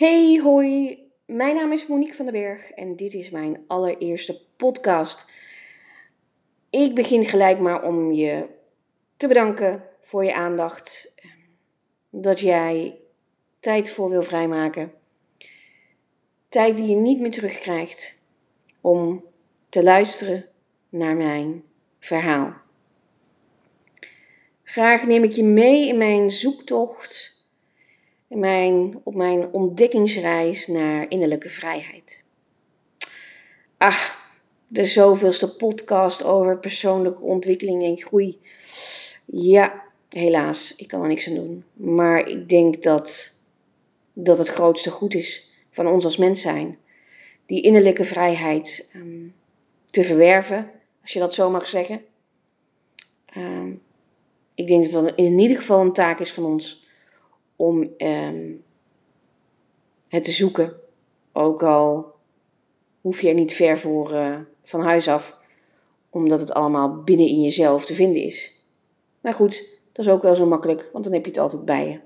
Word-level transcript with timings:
Hey, 0.00 0.40
hoi. 0.42 0.98
Mijn 1.26 1.54
naam 1.54 1.72
is 1.72 1.86
Monique 1.86 2.14
van 2.14 2.24
den 2.24 2.34
Berg 2.34 2.70
en 2.70 2.96
dit 2.96 3.14
is 3.14 3.30
mijn 3.30 3.64
allereerste 3.66 4.40
podcast. 4.56 5.32
Ik 6.70 6.94
begin 6.94 7.24
gelijk 7.24 7.58
maar 7.58 7.82
om 7.82 8.12
je 8.12 8.46
te 9.16 9.28
bedanken 9.28 9.84
voor 10.00 10.24
je 10.24 10.34
aandacht. 10.34 11.14
Dat 12.10 12.40
jij 12.40 12.98
tijd 13.58 13.90
voor 13.90 14.10
wil 14.10 14.22
vrijmaken. 14.22 14.92
Tijd 16.48 16.76
die 16.76 16.86
je 16.86 16.96
niet 16.96 17.20
meer 17.20 17.30
terugkrijgt 17.30 18.22
om 18.80 19.24
te 19.68 19.82
luisteren 19.82 20.48
naar 20.88 21.16
mijn 21.16 21.64
verhaal. 21.98 22.54
Graag 24.62 25.06
neem 25.06 25.24
ik 25.24 25.32
je 25.32 25.44
mee 25.44 25.88
in 25.88 25.98
mijn 25.98 26.30
zoektocht 26.30 27.39
mijn, 28.38 29.00
op 29.04 29.14
mijn 29.14 29.52
ontdekkingsreis 29.52 30.66
naar 30.66 31.10
innerlijke 31.10 31.48
vrijheid. 31.48 32.22
Ach, 33.76 34.28
de 34.66 34.84
zoveelste 34.84 35.56
podcast 35.56 36.24
over 36.24 36.58
persoonlijke 36.58 37.22
ontwikkeling 37.22 37.82
en 37.82 37.98
groei. 37.98 38.40
Ja, 39.24 39.82
helaas, 40.08 40.74
ik 40.76 40.88
kan 40.88 41.02
er 41.02 41.08
niks 41.08 41.28
aan 41.28 41.34
doen. 41.34 41.64
Maar 41.72 42.28
ik 42.28 42.48
denk 42.48 42.82
dat 42.82 43.38
dat 44.12 44.38
het 44.38 44.48
grootste 44.48 44.90
goed 44.90 45.14
is 45.14 45.52
van 45.70 45.86
ons 45.86 46.04
als 46.04 46.16
mens 46.16 46.40
zijn. 46.40 46.78
Die 47.46 47.62
innerlijke 47.62 48.04
vrijheid 48.04 48.90
um, 48.96 49.34
te 49.84 50.04
verwerven, 50.04 50.70
als 51.02 51.12
je 51.12 51.18
dat 51.18 51.34
zo 51.34 51.50
mag 51.50 51.66
zeggen. 51.66 52.04
Um, 53.36 53.82
ik 54.54 54.66
denk 54.66 54.90
dat 54.90 55.04
dat 55.04 55.14
in 55.16 55.38
ieder 55.38 55.56
geval 55.56 55.80
een 55.80 55.92
taak 55.92 56.20
is 56.20 56.32
van 56.32 56.44
ons 56.44 56.88
om 57.60 57.94
um, 57.98 58.64
het 60.08 60.24
te 60.24 60.32
zoeken. 60.32 60.76
Ook 61.32 61.62
al 61.62 62.14
hoef 63.00 63.20
je 63.20 63.28
er 63.28 63.34
niet 63.34 63.52
ver 63.52 63.78
voor 63.78 64.12
uh, 64.12 64.38
van 64.62 64.80
huis 64.80 65.08
af, 65.08 65.38
omdat 66.10 66.40
het 66.40 66.52
allemaal 66.52 67.02
binnen 67.02 67.26
in 67.26 67.42
jezelf 67.42 67.84
te 67.84 67.94
vinden 67.94 68.22
is. 68.22 68.62
Maar 69.20 69.32
goed, 69.32 69.78
dat 69.92 70.04
is 70.04 70.10
ook 70.10 70.22
wel 70.22 70.34
zo 70.34 70.46
makkelijk, 70.46 70.90
want 70.92 71.04
dan 71.04 71.12
heb 71.12 71.24
je 71.24 71.30
het 71.30 71.40
altijd 71.40 71.64
bij 71.64 71.88
je. 71.88 72.00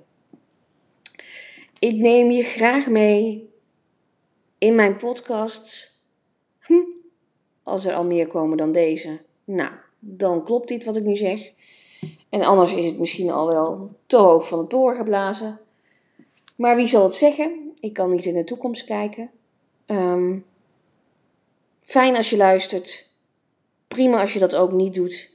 Ik 1.79 1.97
neem 1.97 2.31
je 2.31 2.43
graag 2.43 2.89
mee 2.89 3.49
in 4.59 4.75
mijn 4.75 4.97
podcasts. 4.97 6.03
Hm, 6.59 6.85
als 7.63 7.85
er 7.85 7.95
al 7.95 8.05
meer 8.05 8.27
komen 8.27 8.57
dan 8.57 8.73
deze. 8.73 9.21
Nou, 9.45 9.73
dan 9.99 10.45
klopt 10.45 10.69
dit 10.69 10.85
wat 10.85 10.97
ik 10.97 11.05
nu 11.05 11.17
zeg. 11.17 11.53
En 12.35 12.43
anders 12.43 12.75
is 12.75 12.85
het 12.85 12.99
misschien 12.99 13.31
al 13.31 13.47
wel 13.47 13.91
te 14.07 14.17
hoog 14.17 14.49
van 14.49 14.59
de 14.59 14.67
toren 14.67 14.97
geblazen. 14.97 15.61
Maar 16.57 16.77
wie 16.77 16.87
zal 16.87 17.03
het 17.03 17.15
zeggen? 17.15 17.73
Ik 17.81 17.93
kan 17.93 18.11
niet 18.11 18.25
in 18.25 18.35
de 18.35 18.45
toekomst 18.45 18.85
kijken. 18.85 19.31
Um, 19.87 20.45
fijn 21.81 22.17
als 22.17 22.31
je 22.31 22.37
luistert. 22.37 23.11
Prima 23.89 24.21
als 24.21 24.33
je 24.33 24.39
dat 24.39 24.55
ook 24.55 24.73
niet 24.73 24.95
doet. 24.95 25.31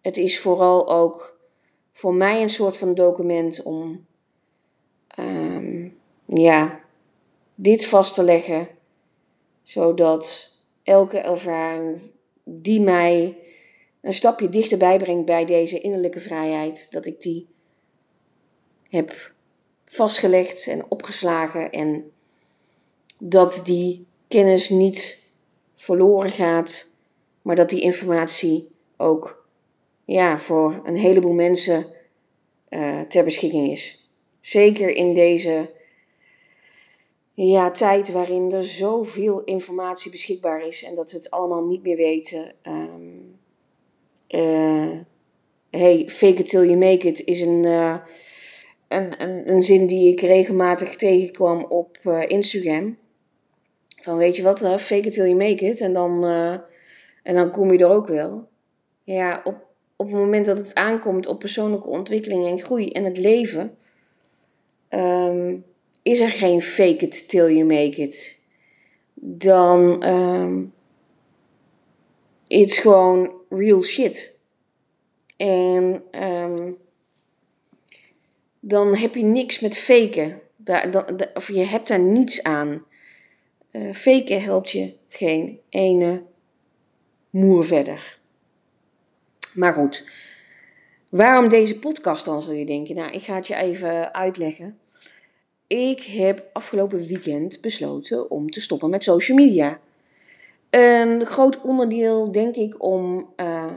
Het 0.00 0.16
is 0.16 0.40
vooral 0.40 0.88
ook 0.88 1.38
voor 1.92 2.14
mij 2.14 2.42
een 2.42 2.50
soort 2.50 2.76
van 2.76 2.94
document 2.94 3.62
om 3.62 4.06
um, 5.18 5.98
ja, 6.24 6.80
dit 7.54 7.86
vast 7.86 8.14
te 8.14 8.22
leggen. 8.22 8.68
Zodat 9.62 10.54
elke 10.82 11.18
ervaring 11.18 12.00
die 12.44 12.80
mij 12.80 13.36
een 14.06 14.14
stapje 14.14 14.48
dichterbij 14.48 14.96
brengt 14.96 15.26
bij 15.26 15.44
deze 15.44 15.80
innerlijke 15.80 16.20
vrijheid, 16.20 16.86
dat 16.90 17.06
ik 17.06 17.20
die 17.20 17.46
heb 18.88 19.32
vastgelegd 19.84 20.66
en 20.66 20.90
opgeslagen 20.90 21.70
en 21.70 22.10
dat 23.18 23.62
die 23.64 24.06
kennis 24.28 24.68
niet 24.68 25.30
verloren 25.74 26.30
gaat, 26.30 26.96
maar 27.42 27.56
dat 27.56 27.68
die 27.68 27.80
informatie 27.80 28.70
ook 28.96 29.46
ja, 30.04 30.38
voor 30.38 30.80
een 30.84 30.96
heleboel 30.96 31.32
mensen 31.32 31.86
uh, 32.70 33.00
ter 33.00 33.24
beschikking 33.24 33.70
is. 33.70 34.10
Zeker 34.40 34.88
in 34.88 35.14
deze 35.14 35.70
ja, 37.34 37.70
tijd 37.70 38.10
waarin 38.10 38.52
er 38.52 38.64
zoveel 38.64 39.44
informatie 39.44 40.10
beschikbaar 40.10 40.66
is 40.66 40.84
en 40.84 40.94
dat 40.94 41.10
we 41.10 41.16
het 41.16 41.30
allemaal 41.30 41.64
niet 41.64 41.82
meer 41.82 41.96
weten. 41.96 42.54
Uh, 42.62 42.84
hey, 45.70 46.08
fake 46.08 46.40
it 46.40 46.48
till 46.48 46.64
you 46.64 46.76
make 46.76 47.08
it 47.08 47.24
is 47.24 47.40
een, 47.40 47.66
uh, 47.66 47.96
een, 48.88 49.22
een, 49.22 49.50
een, 49.50 49.62
zin 49.62 49.86
die 49.86 50.10
ik 50.12 50.20
regelmatig 50.20 50.96
tegenkwam 50.96 51.64
op 51.64 51.98
uh, 52.04 52.22
Instagram. 52.26 52.96
Van 54.00 54.16
weet 54.16 54.36
je 54.36 54.42
wat, 54.42 54.58
fake 54.58 55.06
it 55.06 55.12
till 55.12 55.24
you 55.24 55.36
make 55.36 55.64
it. 55.64 55.80
En 55.80 55.92
dan, 55.92 56.24
en 57.22 57.34
dan 57.34 57.50
kom 57.50 57.72
je 57.72 57.78
er 57.78 57.90
ook 57.90 58.06
wel. 58.06 58.48
Ja, 59.04 59.40
op, 59.44 59.66
op 59.96 60.06
het 60.06 60.16
moment 60.16 60.46
dat 60.46 60.58
het 60.58 60.74
aankomt 60.74 61.26
op 61.26 61.38
persoonlijke 61.38 61.88
ontwikkeling 61.88 62.44
en 62.44 62.58
groei 62.58 62.90
en 62.90 63.04
het 63.04 63.18
leven, 63.18 63.76
um, 64.90 65.64
is 66.02 66.20
er 66.20 66.28
geen 66.28 66.62
fake 66.62 67.04
it 67.04 67.28
till 67.28 67.54
you 67.54 67.64
make 67.64 68.02
it. 68.02 68.40
Dan 69.14 70.08
um, 70.08 70.72
it's 72.46 72.78
gewoon 72.78 73.35
real 73.48 73.82
shit. 73.82 74.40
En 75.36 76.02
um, 76.24 76.76
dan 78.60 78.96
heb 78.96 79.14
je 79.14 79.22
niks 79.22 79.60
met 79.60 79.78
faken. 79.78 80.40
Of 81.34 81.48
je 81.48 81.64
hebt 81.64 81.88
daar 81.88 82.00
niets 82.00 82.42
aan. 82.42 82.84
Uh, 83.72 83.94
faken 83.94 84.42
helpt 84.42 84.70
je 84.70 84.94
geen 85.08 85.60
ene 85.68 86.22
moer 87.30 87.64
verder. 87.64 88.18
Maar 89.54 89.72
goed, 89.72 90.10
waarom 91.08 91.48
deze 91.48 91.78
podcast 91.78 92.24
dan, 92.24 92.42
zul 92.42 92.54
je 92.54 92.66
denken? 92.66 92.94
Nou, 92.94 93.10
ik 93.10 93.22
ga 93.22 93.34
het 93.34 93.46
je 93.46 93.54
even 93.54 94.14
uitleggen. 94.14 94.78
Ik 95.66 96.02
heb 96.02 96.44
afgelopen 96.52 97.06
weekend 97.06 97.60
besloten 97.60 98.30
om 98.30 98.50
te 98.50 98.60
stoppen 98.60 98.90
met 98.90 99.04
social 99.04 99.36
media. 99.36 99.80
Een 100.70 101.26
groot 101.26 101.60
onderdeel, 101.60 102.32
denk 102.32 102.56
ik, 102.56 102.82
om 102.82 103.32
uh, 103.36 103.72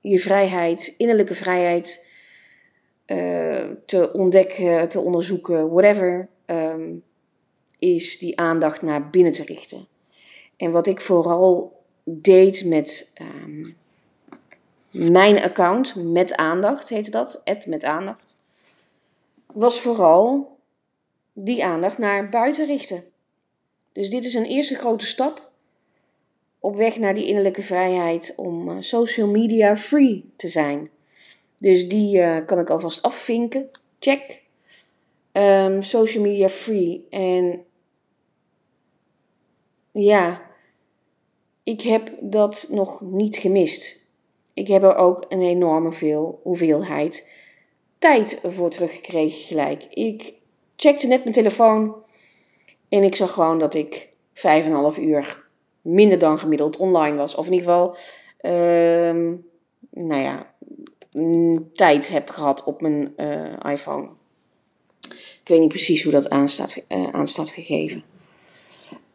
je 0.00 0.18
vrijheid, 0.18 0.94
innerlijke 0.96 1.34
vrijheid 1.34 2.08
uh, 3.06 3.64
te 3.86 4.12
ontdekken, 4.12 4.88
te 4.88 5.00
onderzoeken, 5.00 5.70
whatever, 5.70 6.28
um, 6.46 7.02
is 7.78 8.18
die 8.18 8.38
aandacht 8.38 8.82
naar 8.82 9.10
binnen 9.10 9.32
te 9.32 9.44
richten. 9.44 9.86
En 10.56 10.70
wat 10.70 10.86
ik 10.86 11.00
vooral 11.00 11.80
deed 12.04 12.64
met 12.64 13.12
um, 13.20 13.76
mijn 14.90 15.38
account, 15.38 15.94
met 16.12 16.36
aandacht 16.36 16.88
heette 16.88 17.10
dat, 17.10 17.40
het 17.44 17.66
met 17.66 17.84
aandacht, 17.84 18.36
was 19.52 19.80
vooral 19.80 20.56
die 21.32 21.64
aandacht 21.64 21.98
naar 21.98 22.28
buiten 22.28 22.66
richten. 22.66 23.04
Dus 23.92 24.10
dit 24.10 24.24
is 24.24 24.34
een 24.34 24.44
eerste 24.44 24.74
grote 24.74 25.06
stap 25.06 25.45
op 26.66 26.76
weg 26.76 26.98
naar 26.98 27.14
die 27.14 27.26
innerlijke 27.26 27.62
vrijheid 27.62 28.32
om 28.36 28.68
uh, 28.68 28.76
social 28.80 29.28
media 29.28 29.76
free 29.76 30.30
te 30.36 30.48
zijn. 30.48 30.90
Dus 31.56 31.88
die 31.88 32.18
uh, 32.18 32.46
kan 32.46 32.58
ik 32.58 32.70
alvast 32.70 33.02
afvinken. 33.02 33.70
Check. 33.98 34.42
Um, 35.32 35.82
social 35.82 36.22
media 36.22 36.48
free. 36.48 37.06
En 37.10 37.64
ja, 39.92 40.42
ik 41.62 41.80
heb 41.80 42.12
dat 42.20 42.66
nog 42.70 43.00
niet 43.00 43.36
gemist. 43.36 44.10
Ik 44.54 44.68
heb 44.68 44.82
er 44.82 44.96
ook 44.96 45.24
een 45.28 45.42
enorme 45.42 45.92
veel 45.92 46.40
hoeveelheid 46.42 47.28
tijd 47.98 48.40
voor 48.44 48.70
teruggekregen 48.70 49.44
gelijk. 49.44 49.84
Ik 49.90 50.32
checkte 50.76 51.06
net 51.06 51.22
mijn 51.22 51.34
telefoon 51.34 51.94
en 52.88 53.02
ik 53.02 53.14
zag 53.14 53.32
gewoon 53.32 53.58
dat 53.58 53.74
ik 53.74 54.08
5,5 54.34 55.00
uur 55.00 55.45
minder 55.86 56.18
dan 56.18 56.38
gemiddeld 56.38 56.76
online 56.76 57.16
was. 57.16 57.34
Of 57.34 57.46
in 57.46 57.52
ieder 57.52 57.68
geval, 57.68 57.96
uh, 58.40 59.34
nou 59.90 60.22
ja, 60.22 60.54
tijd 61.74 62.08
heb 62.08 62.28
gehad 62.28 62.64
op 62.64 62.80
mijn 62.80 63.14
uh, 63.16 63.72
iPhone. 63.72 64.08
Ik 65.10 65.52
weet 65.52 65.60
niet 65.60 65.68
precies 65.68 66.02
hoe 66.02 66.12
dat 66.12 66.30
aanstaat, 66.30 66.84
uh, 66.88 67.08
aanstaat 67.12 67.50
gegeven. 67.50 68.04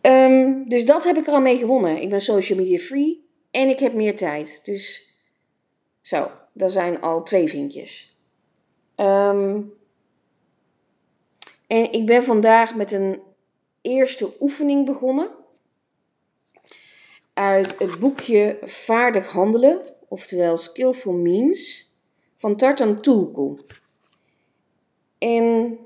Um, 0.01 0.69
dus 0.69 0.85
dat 0.85 1.03
heb 1.03 1.17
ik 1.17 1.27
er 1.27 1.33
al 1.33 1.41
mee 1.41 1.57
gewonnen. 1.57 2.01
Ik 2.01 2.09
ben 2.09 2.21
social 2.21 2.57
media 2.57 2.77
free 2.77 3.25
en 3.51 3.69
ik 3.69 3.79
heb 3.79 3.93
meer 3.93 4.15
tijd. 4.15 4.61
Dus 4.65 5.13
zo, 6.01 6.31
dat 6.53 6.71
zijn 6.71 7.01
al 7.01 7.23
twee 7.23 7.49
vinkjes. 7.49 8.15
Um, 8.95 9.73
en 11.67 11.91
ik 11.91 12.05
ben 12.05 12.23
vandaag 12.23 12.75
met 12.75 12.91
een 12.91 13.19
eerste 13.81 14.29
oefening 14.39 14.85
begonnen 14.85 15.29
uit 17.33 17.79
het 17.79 17.99
boekje 17.99 18.59
Vaardig 18.63 19.31
Handelen, 19.31 19.81
oftewel 20.07 20.57
Skillful 20.57 21.13
Means, 21.13 21.93
van 22.35 22.55
Tartan 22.55 23.01
Tulku. 23.01 23.55
En 25.17 25.77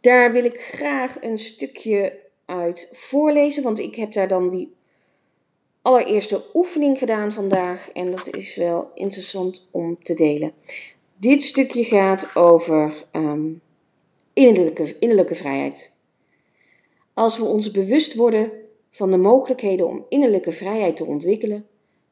Daar 0.00 0.32
wil 0.32 0.44
ik 0.44 0.60
graag 0.60 1.22
een 1.22 1.38
stukje 1.38 2.18
uit 2.44 2.88
voorlezen, 2.92 3.62
want 3.62 3.78
ik 3.78 3.94
heb 3.94 4.12
daar 4.12 4.28
dan 4.28 4.50
die 4.50 4.76
allereerste 5.82 6.44
oefening 6.54 6.98
gedaan 6.98 7.32
vandaag 7.32 7.90
en 7.90 8.10
dat 8.10 8.36
is 8.36 8.56
wel 8.56 8.90
interessant 8.94 9.68
om 9.70 10.02
te 10.02 10.14
delen. 10.14 10.52
Dit 11.16 11.42
stukje 11.42 11.84
gaat 11.84 12.36
over 12.36 13.04
um, 13.12 13.60
innerlijke, 14.32 14.96
innerlijke 14.98 15.34
vrijheid. 15.34 15.96
Als 17.14 17.38
we 17.38 17.44
ons 17.44 17.70
bewust 17.70 18.14
worden 18.14 18.52
van 18.90 19.10
de 19.10 19.16
mogelijkheden 19.16 19.88
om 19.88 20.04
innerlijke 20.08 20.52
vrijheid 20.52 20.96
te 20.96 21.04
ontwikkelen, 21.04 21.66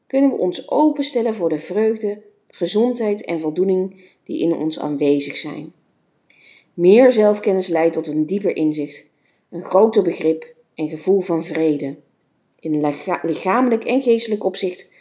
kunnen 0.07 0.29
we 0.29 0.37
ons 0.37 0.69
openstellen 0.69 1.33
voor 1.33 1.49
de 1.49 1.57
vreugde, 1.57 2.21
gezondheid 2.47 3.25
en 3.25 3.39
voldoening 3.39 4.01
die 4.23 4.39
in 4.39 4.55
ons 4.55 4.79
aanwezig 4.79 5.37
zijn. 5.37 5.73
Meer 6.73 7.11
zelfkennis 7.11 7.67
leidt 7.67 7.93
tot 7.93 8.07
een 8.07 8.25
dieper 8.25 8.55
inzicht, 8.55 9.09
een 9.49 9.63
groter 9.63 10.03
begrip 10.03 10.55
en 10.73 10.89
gevoel 10.89 11.21
van 11.21 11.43
vrede. 11.43 11.95
In 12.59 12.93
lichamelijk 13.21 13.83
en 13.83 14.01
geestelijk 14.01 14.43
opzicht 14.43 14.93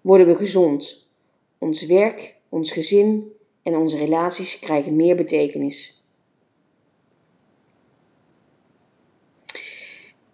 worden 0.00 0.26
we 0.26 0.34
gezond. 0.34 1.08
Ons 1.58 1.86
werk, 1.86 2.36
ons 2.48 2.72
gezin 2.72 3.32
en 3.62 3.76
onze 3.76 3.96
relaties 3.96 4.58
krijgen 4.58 4.96
meer 4.96 5.16
betekenis. 5.16 5.95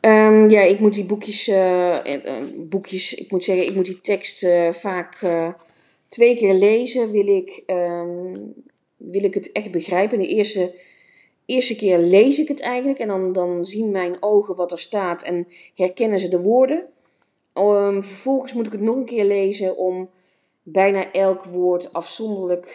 Um, 0.05 0.51
ja, 0.51 0.61
ik 0.61 0.81
moet 0.81 0.95
die 0.95 1.05
boekjes, 1.05 1.49
uh, 1.49 1.99
boekjes, 2.57 3.15
ik 3.15 3.31
moet 3.31 3.45
zeggen, 3.45 3.67
ik 3.67 3.75
moet 3.75 3.87
die 3.87 4.01
tekst 4.01 4.45
uh, 4.45 4.73
vaak 4.73 5.19
twee 6.09 6.37
keer 6.37 6.55
lezen. 6.55 7.11
Wil 7.11 7.27
ik, 7.27 7.63
um, 7.67 8.55
wil 8.97 9.25
ik 9.25 9.35
het 9.35 9.53
echt 9.53 9.71
begrijpen. 9.71 10.19
De 10.19 10.27
eerste, 10.27 10.75
eerste 11.47 11.77
keer 11.77 11.99
lees 11.99 12.39
ik 12.39 12.49
het 12.49 12.61
eigenlijk 12.61 12.99
en 12.99 13.09
dan, 13.09 13.33
dan 13.33 13.65
zien 13.65 13.91
mijn 13.91 14.17
ogen 14.21 14.55
wat 14.55 14.73
er 14.73 14.79
staat 14.79 15.23
en 15.23 15.47
herkennen 15.75 16.19
ze 16.19 16.29
de 16.29 16.41
woorden. 16.41 16.83
Um, 17.55 18.05
vervolgens 18.05 18.53
moet 18.53 18.67
ik 18.67 18.73
het 18.73 18.81
nog 18.81 18.97
een 18.97 19.05
keer 19.05 19.25
lezen 19.25 19.77
om 19.77 20.11
bijna 20.63 21.13
elk 21.13 21.45
woord 21.45 21.93
afzonderlijk 21.93 22.75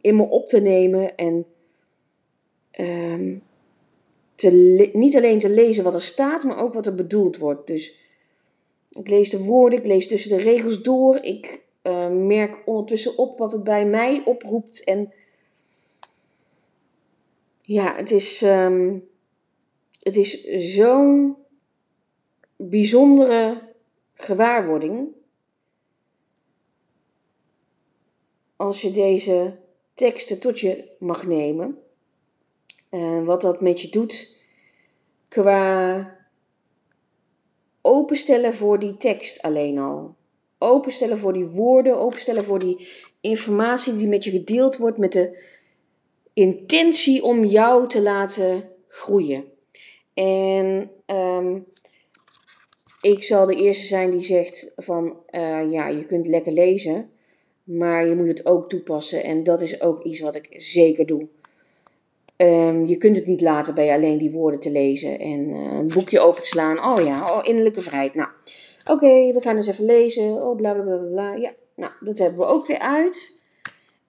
in 0.00 0.16
me 0.16 0.22
op 0.22 0.48
te 0.48 0.60
nemen 0.60 1.16
en 1.16 1.46
niet 4.92 5.16
alleen 5.16 5.38
te 5.38 5.50
lezen 5.50 5.84
wat 5.84 5.94
er 5.94 6.02
staat, 6.02 6.44
maar 6.44 6.58
ook 6.58 6.74
wat 6.74 6.86
er 6.86 6.94
bedoeld 6.94 7.36
wordt. 7.36 7.66
Dus 7.66 7.94
ik 8.90 9.08
lees 9.08 9.30
de 9.30 9.44
woorden, 9.44 9.78
ik 9.78 9.86
lees 9.86 10.08
tussen 10.08 10.36
de 10.36 10.42
regels 10.42 10.82
door, 10.82 11.16
ik 11.16 11.62
uh, 11.82 12.08
merk 12.08 12.62
ondertussen 12.64 13.18
op 13.18 13.38
wat 13.38 13.52
het 13.52 13.64
bij 13.64 13.86
mij 13.86 14.22
oproept. 14.24 14.84
En 14.84 15.12
ja, 17.62 17.96
het 17.96 18.10
is, 18.10 18.42
um, 18.42 19.08
het 20.00 20.16
is 20.16 20.44
zo'n 20.74 21.36
bijzondere 22.56 23.62
gewaarwording. 24.14 25.08
Als 28.56 28.80
je 28.80 28.90
deze 28.90 29.56
teksten 29.94 30.40
tot 30.40 30.60
je 30.60 30.88
mag 30.98 31.26
nemen. 31.26 31.78
En 32.90 33.24
wat 33.24 33.40
dat 33.40 33.60
met 33.60 33.80
je 33.80 33.88
doet 33.88 34.44
qua 35.28 36.18
openstellen 37.80 38.54
voor 38.54 38.78
die 38.78 38.96
tekst 38.96 39.42
alleen 39.42 39.78
al. 39.78 40.14
Openstellen 40.58 41.18
voor 41.18 41.32
die 41.32 41.46
woorden, 41.46 41.98
openstellen 41.98 42.44
voor 42.44 42.58
die 42.58 42.88
informatie 43.20 43.96
die 43.96 44.08
met 44.08 44.24
je 44.24 44.30
gedeeld 44.30 44.76
wordt 44.76 44.98
met 44.98 45.12
de 45.12 45.38
intentie 46.32 47.22
om 47.22 47.44
jou 47.44 47.88
te 47.88 48.02
laten 48.02 48.68
groeien. 48.88 49.44
En 50.14 50.90
um, 51.06 51.66
ik 53.00 53.24
zal 53.24 53.46
de 53.46 53.54
eerste 53.54 53.86
zijn 53.86 54.10
die 54.10 54.22
zegt 54.22 54.72
van 54.76 55.16
uh, 55.30 55.70
ja, 55.70 55.88
je 55.88 56.04
kunt 56.04 56.26
lekker 56.26 56.52
lezen, 56.52 57.10
maar 57.64 58.06
je 58.06 58.14
moet 58.14 58.28
het 58.28 58.46
ook 58.46 58.68
toepassen. 58.68 59.24
En 59.24 59.44
dat 59.44 59.60
is 59.60 59.80
ook 59.80 60.04
iets 60.04 60.20
wat 60.20 60.34
ik 60.34 60.54
zeker 60.56 61.06
doe. 61.06 61.28
Um, 62.42 62.86
je 62.86 62.96
kunt 62.96 63.16
het 63.16 63.26
niet 63.26 63.40
laten 63.40 63.74
bij 63.74 63.94
alleen 63.94 64.18
die 64.18 64.30
woorden 64.30 64.60
te 64.60 64.70
lezen 64.70 65.18
en 65.18 65.48
uh, 65.48 65.56
een 65.56 65.86
boekje 65.86 66.20
open 66.20 66.42
te 66.42 66.48
slaan. 66.48 66.84
Oh 66.84 67.04
ja, 67.04 67.36
oh, 67.36 67.46
innerlijke 67.46 67.80
vrijheid. 67.80 68.14
Nou, 68.14 68.28
oké, 68.84 69.32
we 69.32 69.40
gaan 69.40 69.56
eens 69.56 69.66
even 69.66 69.84
lezen. 69.84 70.42
Oh, 70.42 70.56
bla 70.56 70.72
bla 70.72 70.96
bla. 70.96 71.34
Ja, 71.34 71.52
nou, 71.74 71.92
dat 72.00 72.18
hebben 72.18 72.38
we 72.38 72.46
ook 72.46 72.66
weer 72.66 72.78
uit. 72.78 73.40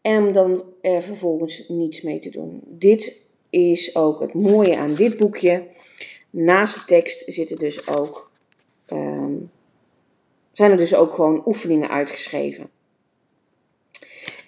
En 0.02 0.26
om 0.26 0.32
dan 0.32 0.64
er 0.82 1.02
vervolgens 1.02 1.68
niets 1.68 2.02
mee 2.02 2.20
te 2.20 2.30
doen. 2.30 2.62
Dit 2.66 3.32
is 3.50 3.96
ook 3.96 4.20
het 4.20 4.34
mooie 4.34 4.78
aan 4.78 4.96
dit 4.96 5.18
boekje. 5.18 5.68
Naast 6.30 6.76
de 6.76 6.86
tekst 6.86 7.34
zitten 7.34 7.58
dus 7.58 7.88
ook, 7.88 8.32
um, 8.88 9.52
zijn 10.52 10.72
er 10.72 10.78
dus 10.78 10.96
ook 10.96 11.14
gewoon 11.14 11.44
oefeningen 11.46 11.90
uitgeschreven. 11.90 12.70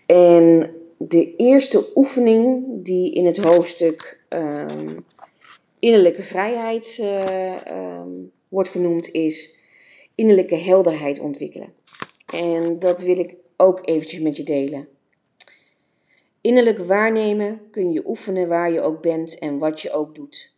En 0.06 0.75
de 0.97 1.35
eerste 1.35 1.85
oefening 1.95 2.63
die 2.83 3.13
in 3.13 3.25
het 3.25 3.37
hoofdstuk 3.37 4.25
um, 4.29 5.05
innerlijke 5.79 6.23
vrijheid 6.23 6.97
uh, 7.01 7.55
um, 7.99 8.31
wordt 8.47 8.69
genoemd 8.69 9.11
is 9.11 9.57
innerlijke 10.15 10.55
helderheid 10.55 11.19
ontwikkelen. 11.19 11.73
En 12.33 12.79
dat 12.79 13.01
wil 13.01 13.17
ik 13.17 13.35
ook 13.57 13.79
eventjes 13.83 14.19
met 14.19 14.37
je 14.37 14.43
delen. 14.43 14.87
Innerlijk 16.41 16.79
waarnemen 16.79 17.61
kun 17.71 17.91
je 17.91 18.07
oefenen 18.07 18.47
waar 18.47 18.71
je 18.71 18.81
ook 18.81 19.01
bent 19.01 19.39
en 19.39 19.57
wat 19.57 19.81
je 19.81 19.91
ook 19.91 20.15
doet. 20.15 20.55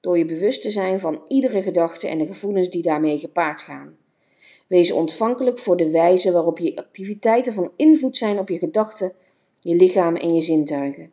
Door 0.00 0.18
je 0.18 0.24
bewust 0.24 0.62
te 0.62 0.70
zijn 0.70 1.00
van 1.00 1.22
iedere 1.28 1.62
gedachte 1.62 2.08
en 2.08 2.18
de 2.18 2.26
gevoelens 2.26 2.70
die 2.70 2.82
daarmee 2.82 3.18
gepaard 3.18 3.62
gaan. 3.62 3.96
Wees 4.66 4.92
ontvankelijk 4.92 5.58
voor 5.58 5.76
de 5.76 5.90
wijze 5.90 6.32
waarop 6.32 6.58
je 6.58 6.76
activiteiten 6.76 7.52
van 7.52 7.72
invloed 7.76 8.16
zijn 8.16 8.38
op 8.38 8.48
je 8.48 8.58
gedachten 8.58 9.12
je 9.60 9.74
lichaam 9.74 10.16
en 10.16 10.34
je 10.34 10.40
zintuigen. 10.40 11.10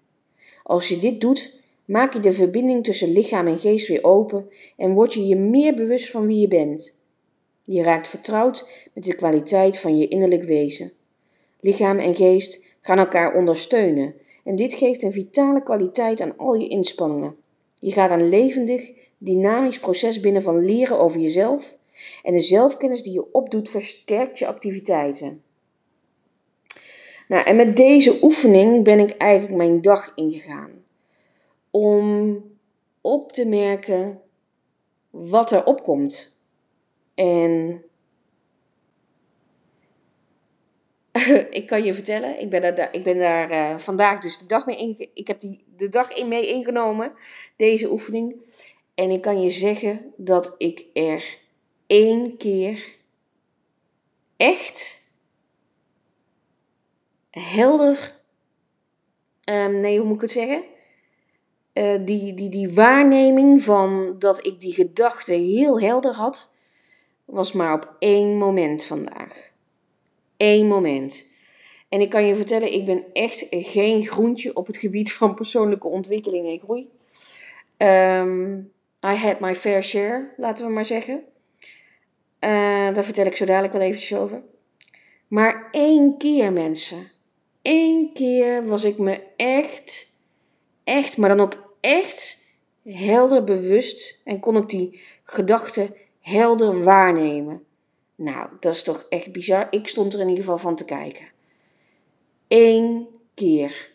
Als 0.63 0.87
je 0.87 0.97
dit 0.97 1.21
doet, 1.21 1.63
maak 1.85 2.13
je 2.13 2.19
de 2.19 2.31
verbinding 2.31 2.83
tussen 2.83 3.11
lichaam 3.11 3.47
en 3.47 3.59
geest 3.59 3.87
weer 3.87 4.03
open 4.03 4.49
en 4.77 4.93
word 4.93 5.13
je 5.13 5.27
je 5.27 5.35
meer 5.35 5.75
bewust 5.75 6.11
van 6.11 6.27
wie 6.27 6.39
je 6.39 6.47
bent. 6.47 6.99
Je 7.63 7.83
raakt 7.83 8.07
vertrouwd 8.07 8.67
met 8.93 9.03
de 9.03 9.15
kwaliteit 9.15 9.79
van 9.79 9.97
je 9.97 10.07
innerlijk 10.07 10.43
wezen. 10.43 10.91
Lichaam 11.59 11.99
en 11.99 12.15
geest 12.15 12.65
gaan 12.81 12.97
elkaar 12.97 13.35
ondersteunen 13.35 14.13
en 14.43 14.55
dit 14.55 14.73
geeft 14.73 15.03
een 15.03 15.11
vitale 15.11 15.63
kwaliteit 15.63 16.21
aan 16.21 16.37
al 16.37 16.53
je 16.53 16.67
inspanningen. 16.67 17.35
Je 17.79 17.91
gaat 17.91 18.11
een 18.11 18.29
levendig, 18.29 18.91
dynamisch 19.17 19.79
proces 19.79 20.19
binnen 20.19 20.41
van 20.41 20.65
leren 20.65 20.99
over 20.99 21.19
jezelf 21.19 21.77
en 22.23 22.33
de 22.33 22.41
zelfkennis 22.41 23.03
die 23.03 23.13
je 23.13 23.33
opdoet 23.33 23.69
versterkt 23.69 24.39
je 24.39 24.47
activiteiten. 24.47 25.43
Nou, 27.27 27.43
en 27.43 27.55
met 27.55 27.75
deze 27.75 28.23
oefening 28.23 28.83
ben 28.83 28.99
ik 28.99 29.09
eigenlijk 29.09 29.55
mijn 29.55 29.81
dag 29.81 30.11
ingegaan. 30.15 30.71
Om 31.71 32.43
op 33.01 33.31
te 33.31 33.45
merken 33.45 34.21
wat 35.09 35.51
er 35.51 35.65
opkomt. 35.65 36.39
En 37.13 37.83
ik 41.59 41.67
kan 41.67 41.83
je 41.83 41.93
vertellen, 41.93 42.39
ik 42.39 42.49
ben 42.49 42.75
daar, 42.75 42.93
ik 42.95 43.03
ben 43.03 43.17
daar 43.17 43.51
uh, 43.51 43.79
vandaag 43.79 44.21
dus 44.21 44.37
de 44.37 44.45
dag 44.45 44.65
mee 44.65 45.09
ik 45.13 45.27
heb 45.27 45.39
die, 45.39 45.63
de 45.75 45.89
dag 45.89 46.13
in 46.13 46.27
mee 46.27 46.47
ingenomen, 46.47 47.13
deze 47.55 47.91
oefening. 47.91 48.35
En 48.95 49.11
ik 49.11 49.21
kan 49.21 49.41
je 49.41 49.49
zeggen 49.49 50.13
dat 50.17 50.55
ik 50.57 50.85
er 50.93 51.37
één 51.87 52.37
keer 52.37 52.97
echt 54.37 55.04
helder. 57.39 58.15
Um, 59.49 59.79
nee, 59.79 59.97
hoe 59.97 60.07
moet 60.07 60.15
ik 60.15 60.21
het 60.21 60.31
zeggen? 60.31 60.63
Uh, 61.73 62.05
die, 62.05 62.33
die, 62.33 62.49
die 62.49 62.73
waarneming 62.73 63.63
van 63.63 64.15
dat 64.19 64.45
ik 64.45 64.61
die 64.61 64.73
gedachte 64.73 65.33
heel 65.33 65.79
helder 65.79 66.13
had, 66.13 66.53
was 67.25 67.51
maar 67.51 67.73
op 67.73 67.95
één 67.99 68.37
moment 68.37 68.83
vandaag. 68.83 69.53
Eén 70.37 70.67
moment. 70.67 71.27
En 71.89 72.01
ik 72.01 72.09
kan 72.09 72.25
je 72.25 72.35
vertellen, 72.35 72.73
ik 72.73 72.85
ben 72.85 73.05
echt 73.13 73.45
geen 73.49 74.05
groentje 74.05 74.55
op 74.55 74.67
het 74.67 74.77
gebied 74.77 75.13
van 75.13 75.35
persoonlijke 75.35 75.87
ontwikkeling 75.87 76.47
en 76.47 76.59
groei. 76.59 76.89
Um, 77.77 78.71
I 79.05 79.15
had 79.15 79.39
my 79.39 79.55
fair 79.55 79.83
share, 79.83 80.33
laten 80.37 80.65
we 80.65 80.71
maar 80.71 80.85
zeggen. 80.85 81.23
Uh, 82.39 82.93
daar 82.93 83.03
vertel 83.03 83.25
ik 83.25 83.35
zo 83.35 83.45
dadelijk 83.45 83.73
wel 83.73 83.81
eventjes 83.81 84.19
over. 84.19 84.43
Maar 85.27 85.67
één 85.71 86.17
keer, 86.17 86.53
mensen 86.53 87.13
één 87.65 88.13
keer 88.13 88.67
was 88.67 88.83
ik 88.83 88.97
me 88.97 89.21
echt, 89.35 90.19
echt, 90.83 91.17
maar 91.17 91.29
dan 91.29 91.39
ook 91.39 91.75
echt 91.81 92.47
helder 92.83 93.43
bewust 93.43 94.21
en 94.23 94.39
kon 94.39 94.55
ik 94.57 94.69
die 94.69 95.01
gedachten 95.23 95.95
helder 96.19 96.83
waarnemen. 96.83 97.65
Nou, 98.15 98.49
dat 98.59 98.73
is 98.73 98.83
toch 98.83 99.05
echt 99.09 99.31
bizar. 99.31 99.67
Ik 99.69 99.87
stond 99.87 100.13
er 100.13 100.19
in 100.19 100.27
ieder 100.27 100.43
geval 100.43 100.57
van 100.57 100.75
te 100.75 100.85
kijken. 100.85 101.27
Eén 102.47 103.07
keer. 103.33 103.93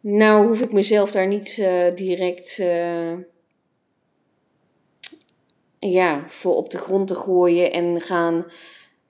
Nou 0.00 0.46
hoef 0.46 0.60
ik 0.60 0.72
mezelf 0.72 1.10
daar 1.10 1.26
niet 1.26 1.56
uh, 1.56 1.94
direct 1.94 2.58
uh, 2.58 3.12
ja, 5.78 6.28
voor 6.28 6.54
op 6.54 6.70
de 6.70 6.78
grond 6.78 7.08
te 7.08 7.14
gooien 7.14 7.72
en 7.72 8.00
gaan 8.00 8.46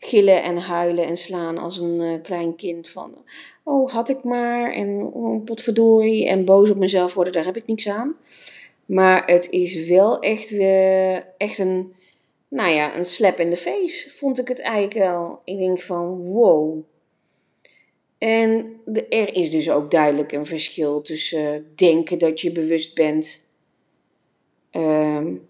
gillen 0.03 0.43
en 0.43 0.57
huilen 0.57 1.07
en 1.07 1.17
slaan 1.17 1.59
als 1.59 1.79
een 1.79 2.01
uh, 2.01 2.23
klein 2.23 2.57
kind 2.57 2.89
van 2.89 3.25
oh 3.71 3.91
had 3.91 4.09
ik 4.09 4.25
maar 4.25 4.73
en 4.73 5.11
oh, 5.13 5.45
potverdorie 5.45 6.27
en 6.27 6.45
boos 6.45 6.71
op 6.71 6.77
mezelf 6.77 7.15
worden, 7.15 7.33
daar 7.33 7.45
heb 7.45 7.57
ik 7.57 7.67
niks 7.67 7.89
aan. 7.89 8.17
Maar 8.87 9.27
het 9.27 9.51
is 9.51 9.89
wel 9.89 10.19
echt, 10.19 10.51
weer 10.51 11.27
echt 11.37 11.59
een, 11.59 11.93
nou 12.49 12.71
ja, 12.71 12.97
een 12.97 13.05
slap 13.05 13.39
in 13.39 13.51
de 13.51 13.57
face, 13.57 14.11
vond 14.11 14.39
ik 14.39 14.49
het 14.49 14.61
eigenlijk 14.61 14.95
wel. 14.95 15.41
Ik 15.45 15.59
denk 15.59 15.81
van, 15.81 16.25
wow. 16.25 16.79
En 18.19 18.81
er 19.11 19.35
is 19.35 19.51
dus 19.51 19.71
ook 19.71 19.91
duidelijk 19.91 20.33
een 20.33 20.47
verschil 20.47 21.03
tussen 21.03 21.73
denken 21.75 22.19
dat 22.19 22.41
je 22.41 22.53
bewust 22.53 22.95
bent, 22.95 23.49
um, 24.73 25.49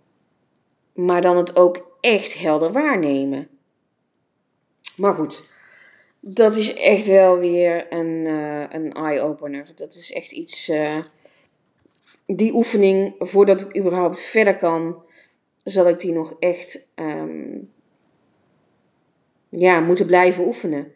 maar 0.92 1.22
dan 1.22 1.36
het 1.36 1.56
ook 1.56 1.96
echt 2.00 2.38
helder 2.38 2.72
waarnemen. 2.72 3.48
Maar 5.00 5.14
goed, 5.14 5.42
dat 6.20 6.56
is 6.56 6.74
echt 6.74 7.06
wel 7.06 7.38
weer 7.38 7.92
een, 7.92 8.26
uh, 8.26 8.64
een 8.68 8.92
eye-opener. 8.92 9.66
Dat 9.74 9.94
is 9.94 10.12
echt 10.12 10.32
iets. 10.32 10.68
Uh, 10.68 10.96
die 12.26 12.54
oefening, 12.54 13.14
voordat 13.18 13.60
ik 13.60 13.76
überhaupt 13.76 14.20
verder 14.20 14.56
kan, 14.56 15.02
zal 15.62 15.88
ik 15.88 16.00
die 16.00 16.12
nog 16.12 16.36
echt 16.38 16.88
um, 16.94 17.72
ja, 19.48 19.80
moeten 19.80 20.06
blijven 20.06 20.46
oefenen. 20.46 20.92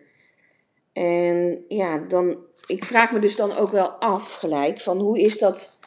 En 0.93 1.65
ja, 1.69 1.99
dan, 1.99 2.37
ik 2.67 2.85
vraag 2.85 3.13
me 3.13 3.19
dus 3.19 3.37
dan 3.37 3.57
ook 3.57 3.71
wel 3.71 3.89
af 3.89 4.35
gelijk 4.35 4.81
van 4.81 4.99
hoe 4.99 5.21
is 5.21 5.39
dat, 5.39 5.79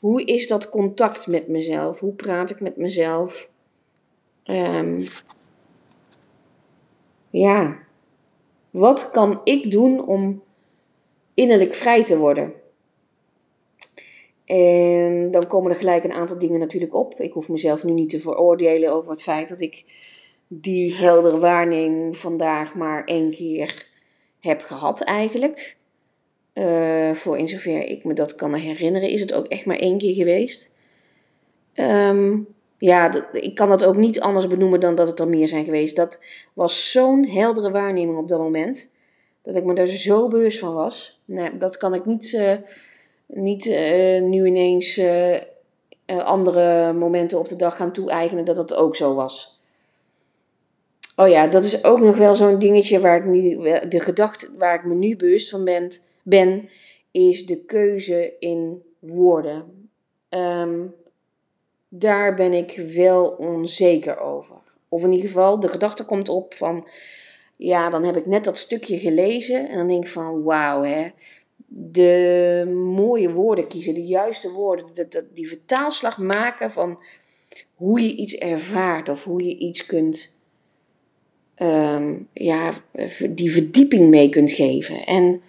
hoe 0.00 0.24
is 0.24 0.46
dat 0.46 0.70
contact 0.70 1.26
met 1.26 1.48
mezelf? 1.48 1.98
Hoe 1.98 2.14
praat 2.14 2.50
ik 2.50 2.60
met 2.60 2.76
mezelf? 2.76 3.50
Um, 4.44 5.06
ja, 7.38 7.78
wat 8.70 9.10
kan 9.10 9.40
ik 9.44 9.70
doen 9.70 10.06
om 10.06 10.42
innerlijk 11.34 11.74
vrij 11.74 12.04
te 12.04 12.18
worden? 12.18 12.52
En 14.44 15.30
dan 15.30 15.46
komen 15.46 15.70
er 15.70 15.76
gelijk 15.76 16.04
een 16.04 16.12
aantal 16.12 16.38
dingen 16.38 16.58
natuurlijk 16.60 16.94
op. 16.94 17.20
Ik 17.20 17.32
hoef 17.32 17.48
mezelf 17.48 17.84
nu 17.84 17.92
niet 17.92 18.10
te 18.10 18.20
veroordelen 18.20 18.92
over 18.92 19.10
het 19.10 19.22
feit 19.22 19.48
dat 19.48 19.60
ik 19.60 19.84
die 20.46 20.94
heldere 20.94 21.38
waarneming 21.38 22.16
vandaag 22.16 22.74
maar 22.74 23.04
één 23.04 23.30
keer 23.30 23.86
heb 24.40 24.60
gehad 24.60 25.00
eigenlijk. 25.00 25.76
Uh, 26.54 27.12
voor 27.12 27.38
in 27.38 27.48
zover 27.48 27.86
ik 27.86 28.04
me 28.04 28.14
dat 28.14 28.34
kan 28.34 28.54
herinneren, 28.54 29.10
is 29.10 29.20
het 29.20 29.32
ook 29.32 29.46
echt 29.46 29.66
maar 29.66 29.78
één 29.78 29.98
keer 29.98 30.14
geweest. 30.14 30.74
Um, 31.74 32.46
ja, 32.78 33.30
ik 33.32 33.54
kan 33.54 33.68
dat 33.68 33.84
ook 33.84 33.96
niet 33.96 34.20
anders 34.20 34.46
benoemen 34.46 34.80
dan 34.80 34.94
dat 34.94 35.08
het 35.08 35.20
er 35.20 35.28
meer 35.28 35.48
zijn 35.48 35.64
geweest. 35.64 35.96
Dat 35.96 36.18
was 36.52 36.90
zo'n 36.92 37.26
heldere 37.26 37.70
waarneming 37.70 38.18
op 38.18 38.28
dat 38.28 38.38
moment. 38.38 38.90
Dat 39.42 39.56
ik 39.56 39.64
me 39.64 39.74
daar 39.74 39.86
zo 39.86 40.28
bewust 40.28 40.58
van 40.58 40.74
was. 40.74 41.20
Nee, 41.24 41.56
dat 41.56 41.76
kan 41.76 41.94
ik 41.94 42.04
niet, 42.04 42.32
uh, 42.32 42.52
niet 43.26 43.66
uh, 43.66 44.22
nu 44.22 44.46
ineens 44.46 44.98
uh, 44.98 45.36
andere 46.06 46.92
momenten 46.92 47.38
op 47.38 47.48
de 47.48 47.56
dag 47.56 47.76
gaan 47.76 47.92
toe-eigenen 47.92 48.44
dat 48.44 48.56
dat 48.56 48.74
ook 48.74 48.96
zo 48.96 49.14
was. 49.14 49.60
Oh 51.16 51.28
ja, 51.28 51.46
dat 51.46 51.64
is 51.64 51.84
ook 51.84 52.00
nog 52.00 52.16
wel 52.16 52.34
zo'n 52.34 52.58
dingetje 52.58 53.00
waar 53.00 53.16
ik 53.16 53.24
nu, 53.24 53.56
de 53.88 54.00
gedachte 54.00 54.48
waar 54.58 54.74
ik 54.74 54.84
me 54.84 54.94
nu 54.94 55.16
bewust 55.16 55.50
van 55.50 55.64
ben, 55.64 55.90
ben 56.22 56.68
is 57.10 57.46
de 57.46 57.64
keuze 57.64 58.32
in 58.38 58.82
woorden. 58.98 59.88
Um, 60.30 60.94
daar 61.88 62.34
ben 62.34 62.52
ik 62.52 62.82
wel 62.94 63.26
onzeker 63.28 64.20
over. 64.20 64.56
Of 64.88 65.04
in 65.04 65.12
ieder 65.12 65.26
geval, 65.26 65.60
de 65.60 65.68
gedachte 65.68 66.04
komt 66.04 66.28
op 66.28 66.54
van, 66.54 66.88
ja, 67.56 67.90
dan 67.90 68.04
heb 68.04 68.16
ik 68.16 68.26
net 68.26 68.44
dat 68.44 68.58
stukje 68.58 68.98
gelezen 68.98 69.68
en 69.68 69.76
dan 69.76 69.88
denk 69.88 70.04
ik 70.04 70.10
van, 70.10 70.42
wauw, 70.42 70.82
hè. 70.82 71.10
De 71.70 72.72
mooie 72.74 73.32
woorden 73.32 73.66
kiezen, 73.66 73.94
de 73.94 74.04
juiste 74.04 74.50
woorden, 74.50 74.86
die 75.34 75.48
vertaalslag 75.48 76.18
maken 76.18 76.72
van 76.72 76.98
hoe 77.74 78.00
je 78.02 78.14
iets 78.14 78.36
ervaart 78.36 79.08
of 79.08 79.24
hoe 79.24 79.44
je 79.44 79.56
iets 79.56 79.86
kunt, 79.86 80.40
um, 81.56 82.28
ja, 82.32 82.72
die 83.30 83.52
verdieping 83.52 84.08
mee 84.10 84.28
kunt 84.28 84.52
geven. 84.52 85.06
En 85.06 85.42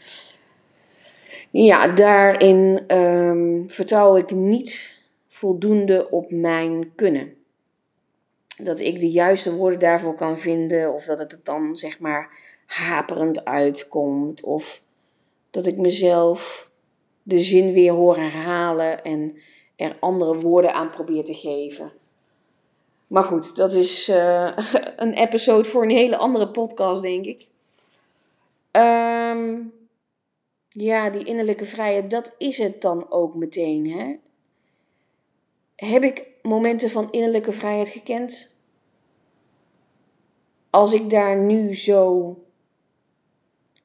ja, 1.52 1.88
daarin 1.88 2.84
um, 2.96 3.70
vertrouw 3.70 4.18
ik 4.18 4.32
niet 4.32 4.89
voldoende 5.30 6.10
op 6.10 6.32
mijn 6.32 6.96
kunnen. 6.96 7.34
Dat 8.58 8.80
ik 8.80 9.00
de 9.00 9.10
juiste 9.10 9.54
woorden 9.56 9.80
daarvoor 9.80 10.16
kan 10.16 10.38
vinden, 10.38 10.94
of 10.94 11.04
dat 11.04 11.20
het 11.20 11.40
dan 11.44 11.78
zeg 11.78 12.00
maar 12.00 12.30
haperend 12.66 13.46
uitkomt, 13.46 14.44
of 14.44 14.82
dat 15.50 15.66
ik 15.66 15.78
mezelf 15.78 16.72
de 17.24 17.40
zin 17.40 17.74
weer 17.74 17.92
hoor 17.92 18.18
herhalen 18.18 19.04
en 19.04 19.38
er 19.76 19.98
andere 20.00 20.40
woorden 20.40 20.74
aan 20.74 20.90
probeer 20.90 21.24
te 21.24 21.34
geven. 21.34 21.92
Maar 23.08 23.24
goed, 23.24 23.56
dat 23.56 23.74
is 23.74 24.10
uh, 24.10 24.58
een 24.96 25.14
episode 25.14 25.70
voor 25.70 25.84
een 25.84 25.90
hele 25.90 26.18
andere 26.18 26.50
podcast, 26.50 27.02
denk 27.02 27.26
ik. 27.26 27.48
Um, 28.72 29.74
ja, 30.70 31.10
die 31.10 31.24
innerlijke 31.24 31.66
vrijheid, 31.66 32.12
dat 32.12 32.36
is 32.38 32.58
het 32.58 32.82
dan 32.82 33.12
ook 33.12 33.36
meteen. 33.36 33.92
Hè? 33.92 34.16
Heb 35.80 36.04
ik 36.04 36.28
momenten 36.42 36.90
van 36.90 37.12
innerlijke 37.12 37.52
vrijheid 37.52 37.90
gekend? 37.90 38.58
Als 40.70 40.94
ik 40.94 41.10
daar 41.10 41.38
nu 41.38 41.76
zo 41.76 42.36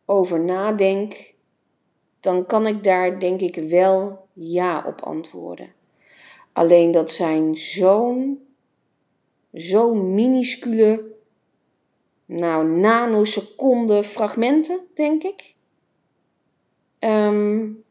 over 0.05 0.45
nadenk, 0.45 1.35
dan 2.21 2.47
kan 2.47 2.67
ik 2.67 2.85
daar 2.85 3.21
denk 3.21 3.41
ik 3.41 3.55
wel 3.55 4.29
ja 4.33 4.85
op 4.87 5.01
antwoorden. 5.01 5.73
Alleen 6.53 6.91
dat 6.91 7.11
zijn 7.11 7.57
zo'n, 7.57 8.47
zo 9.55 9.95
minuscule, 9.95 11.13
nou 12.25 12.69
nanoseconde 12.69 14.03
fragmenten, 14.03 14.81
denk 14.95 15.23
ik. 15.23 15.55
Um, 16.99 17.85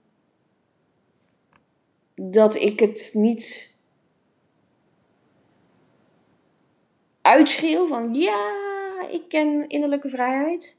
dat 2.16 2.56
ik 2.56 2.80
het 2.80 3.12
niet 3.14 3.73
uitschreeuw 7.34 7.88
van 7.88 8.14
ja, 8.14 8.52
ik 9.10 9.24
ken 9.28 9.68
innerlijke 9.68 10.10
vrijheid. 10.10 10.78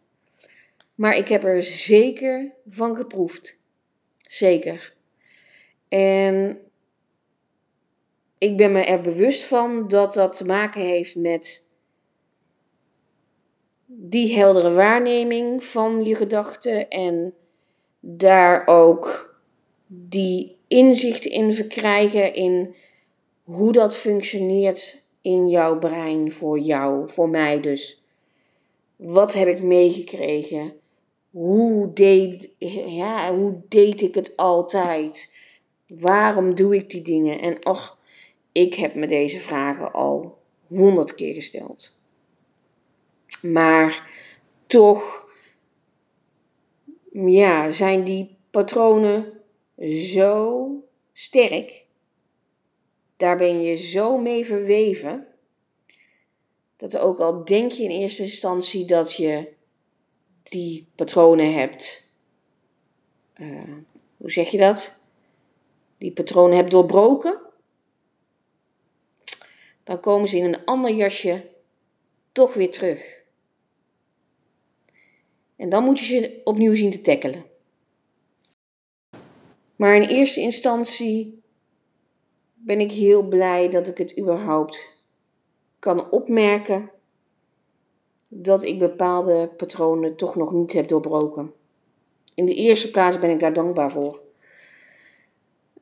Maar 0.94 1.16
ik 1.16 1.28
heb 1.28 1.44
er 1.44 1.62
zeker 1.62 2.52
van 2.66 2.96
geproefd. 2.96 3.61
Zeker. 4.28 4.94
En 5.88 6.61
ik 8.38 8.56
ben 8.56 8.73
me 8.73 8.84
er 8.84 9.00
bewust 9.00 9.44
van 9.44 9.88
dat 9.88 10.14
dat 10.14 10.37
te 10.37 10.46
maken 10.46 10.80
heeft 10.80 11.16
met 11.16 11.68
die 13.87 14.37
heldere 14.37 14.70
waarneming 14.70 15.64
van 15.64 16.04
je 16.04 16.14
gedachten 16.14 16.88
en 16.88 17.34
daar 18.00 18.66
ook 18.66 19.34
die 19.87 20.56
inzicht 20.68 21.25
in 21.25 21.52
verkrijgen 21.52 22.34
in 22.34 22.75
hoe 23.42 23.73
dat 23.73 23.96
functioneert 23.96 25.03
in 25.25 25.49
jouw 25.49 25.78
brein 25.78 26.33
voor 26.33 26.59
jou, 26.59 27.09
voor 27.09 27.28
mij 27.28 27.61
dus. 27.61 28.02
Wat 28.97 29.35
heb 29.35 29.49
ik 29.49 29.62
meegekregen? 29.62 30.73
Hoe 31.31 31.93
deed, 31.93 32.50
ja, 32.87 33.35
hoe 33.35 33.61
deed 33.69 34.00
ik 34.02 34.14
het 34.14 34.37
altijd? 34.37 35.37
Waarom 35.87 36.54
doe 36.54 36.76
ik 36.76 36.90
die 36.90 37.02
dingen? 37.02 37.40
En 37.40 37.62
ach, 37.62 37.99
ik 38.52 38.75
heb 38.75 38.95
me 38.95 39.07
deze 39.07 39.40
vragen 39.40 39.93
al 39.93 40.38
honderd 40.66 41.14
keer 41.14 41.35
gesteld. 41.35 42.00
Maar 43.43 44.11
toch, 44.66 45.28
ja, 47.12 47.71
zijn 47.71 48.04
die 48.04 48.37
patronen 48.50 49.33
zo 49.90 50.69
sterk 51.12 51.83
daar 53.25 53.37
ben 53.37 53.62
je 53.62 53.75
zo 53.75 54.19
mee 54.19 54.47
verweven. 54.47 55.26
Dat 56.76 56.97
ook 56.97 57.19
al 57.19 57.45
denk 57.45 57.73
je 57.73 57.83
in 57.83 57.90
eerste 57.90 58.23
instantie 58.23 58.85
dat 58.85 59.14
je 59.14 59.52
die 60.43 60.88
patronen 60.95 61.54
hebt. 61.54 62.12
Uh, 63.37 63.62
hoe 64.16 64.31
zeg 64.31 64.50
je 64.50 64.59
dat? 64.59 65.09
Die 65.99 66.12
patronen 66.12 66.57
hebt 66.57 66.71
doorbroken. 66.71 67.40
Dan 69.85 70.00
komen 70.00 70.28
ze 70.28 70.37
in 70.37 70.45
een 70.45 70.64
ander 70.64 70.95
jasje 70.95 71.49
toch 72.33 72.54
weer 72.54 72.71
terug. 72.71 73.23
En 75.57 75.69
dan 75.69 75.85
moet 75.85 75.99
je 75.99 76.04
ze 76.04 76.40
opnieuw 76.45 76.75
zien 76.75 76.90
te 76.90 77.00
tackelen. 77.00 77.45
Maar 79.76 79.97
in 79.97 80.09
eerste 80.09 80.40
instantie 80.40 81.43
ben 82.64 82.80
ik 82.80 82.92
heel 82.92 83.28
blij 83.28 83.71
dat 83.71 83.88
ik 83.88 83.99
het 83.99 84.18
überhaupt 84.18 85.02
kan 85.78 86.11
opmerken 86.11 86.90
dat 88.28 88.62
ik 88.62 88.78
bepaalde 88.78 89.50
patronen 89.56 90.16
toch 90.16 90.37
nog 90.37 90.52
niet 90.52 90.73
heb 90.73 90.88
doorbroken. 90.88 91.52
In 92.35 92.47
de 92.47 92.54
eerste 92.54 92.90
plaats 92.90 93.18
ben 93.18 93.30
ik 93.30 93.40
daar 93.40 93.52
dankbaar 93.52 93.90
voor. 93.90 94.23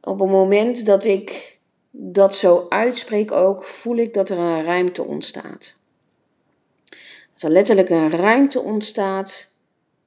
Op 0.00 0.18
het 0.20 0.30
moment 0.30 0.86
dat 0.86 1.04
ik 1.04 1.58
dat 1.90 2.34
zo 2.34 2.66
uitspreek 2.68 3.32
ook, 3.32 3.64
voel 3.64 3.96
ik 3.96 4.14
dat 4.14 4.28
er 4.28 4.38
een 4.38 4.64
ruimte 4.64 5.02
ontstaat. 5.02 5.76
Dat 7.32 7.42
er 7.42 7.50
letterlijk 7.50 7.88
een 7.88 8.10
ruimte 8.10 8.60
ontstaat 8.60 9.56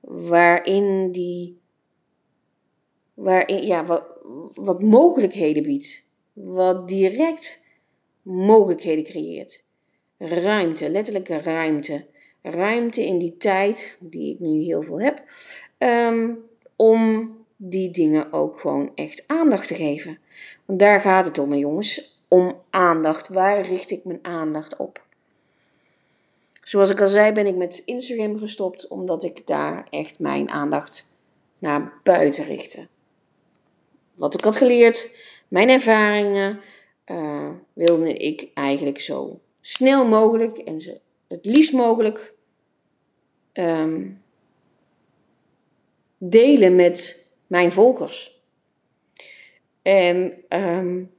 waarin 0.01 1.11
die, 1.11 1.59
waarin, 3.13 3.67
ja, 3.67 3.85
wat, 3.85 4.03
wat 4.53 4.81
mogelijkheden 4.81 5.63
biedt. 5.63 6.04
Wat 6.35 6.87
direct 6.87 7.67
mogelijkheden 8.21 9.03
creëert. 9.03 9.63
Ruimte, 10.17 10.89
letterlijke 10.89 11.41
ruimte. 11.41 12.05
Ruimte 12.41 13.05
in 13.05 13.17
die 13.17 13.37
tijd, 13.37 13.97
die 13.99 14.33
ik 14.33 14.39
nu 14.39 14.63
heel 14.63 14.81
veel 14.81 14.99
heb, 14.99 15.23
um, 15.77 16.43
om 16.75 17.31
die 17.55 17.91
dingen 17.91 18.33
ook 18.33 18.59
gewoon 18.59 18.91
echt 18.95 19.23
aandacht 19.27 19.67
te 19.67 19.75
geven. 19.75 20.17
Want 20.65 20.79
daar 20.79 21.01
gaat 21.01 21.25
het 21.25 21.37
om, 21.37 21.53
jongens. 21.53 22.19
Om 22.27 22.61
aandacht. 22.69 23.27
Waar 23.27 23.61
richt 23.61 23.91
ik 23.91 24.05
mijn 24.05 24.19
aandacht 24.21 24.75
op? 24.75 25.03
Zoals 26.63 26.89
ik 26.89 27.01
al 27.01 27.07
zei, 27.07 27.31
ben 27.31 27.47
ik 27.47 27.55
met 27.55 27.81
Instagram 27.85 28.37
gestopt 28.37 28.87
omdat 28.87 29.23
ik 29.23 29.47
daar 29.47 29.87
echt 29.89 30.19
mijn 30.19 30.49
aandacht 30.49 31.07
naar 31.59 31.93
buiten 32.03 32.45
richtte. 32.45 32.87
Wat 34.15 34.33
ik 34.33 34.43
had 34.43 34.55
geleerd, 34.55 35.17
mijn 35.55 35.69
ervaringen, 35.69 36.59
uh, 37.11 37.49
wilde 37.73 38.13
ik 38.13 38.47
eigenlijk 38.53 39.01
zo 39.01 39.41
snel 39.61 40.05
mogelijk 40.05 40.57
en 40.57 40.81
zo, 40.81 40.91
het 41.27 41.45
liefst 41.45 41.73
mogelijk 41.73 42.33
um, 43.53 44.21
delen 46.17 46.75
met 46.75 47.27
mijn 47.47 47.71
volgers. 47.71 48.41
En 49.81 50.33
um, 50.49 51.11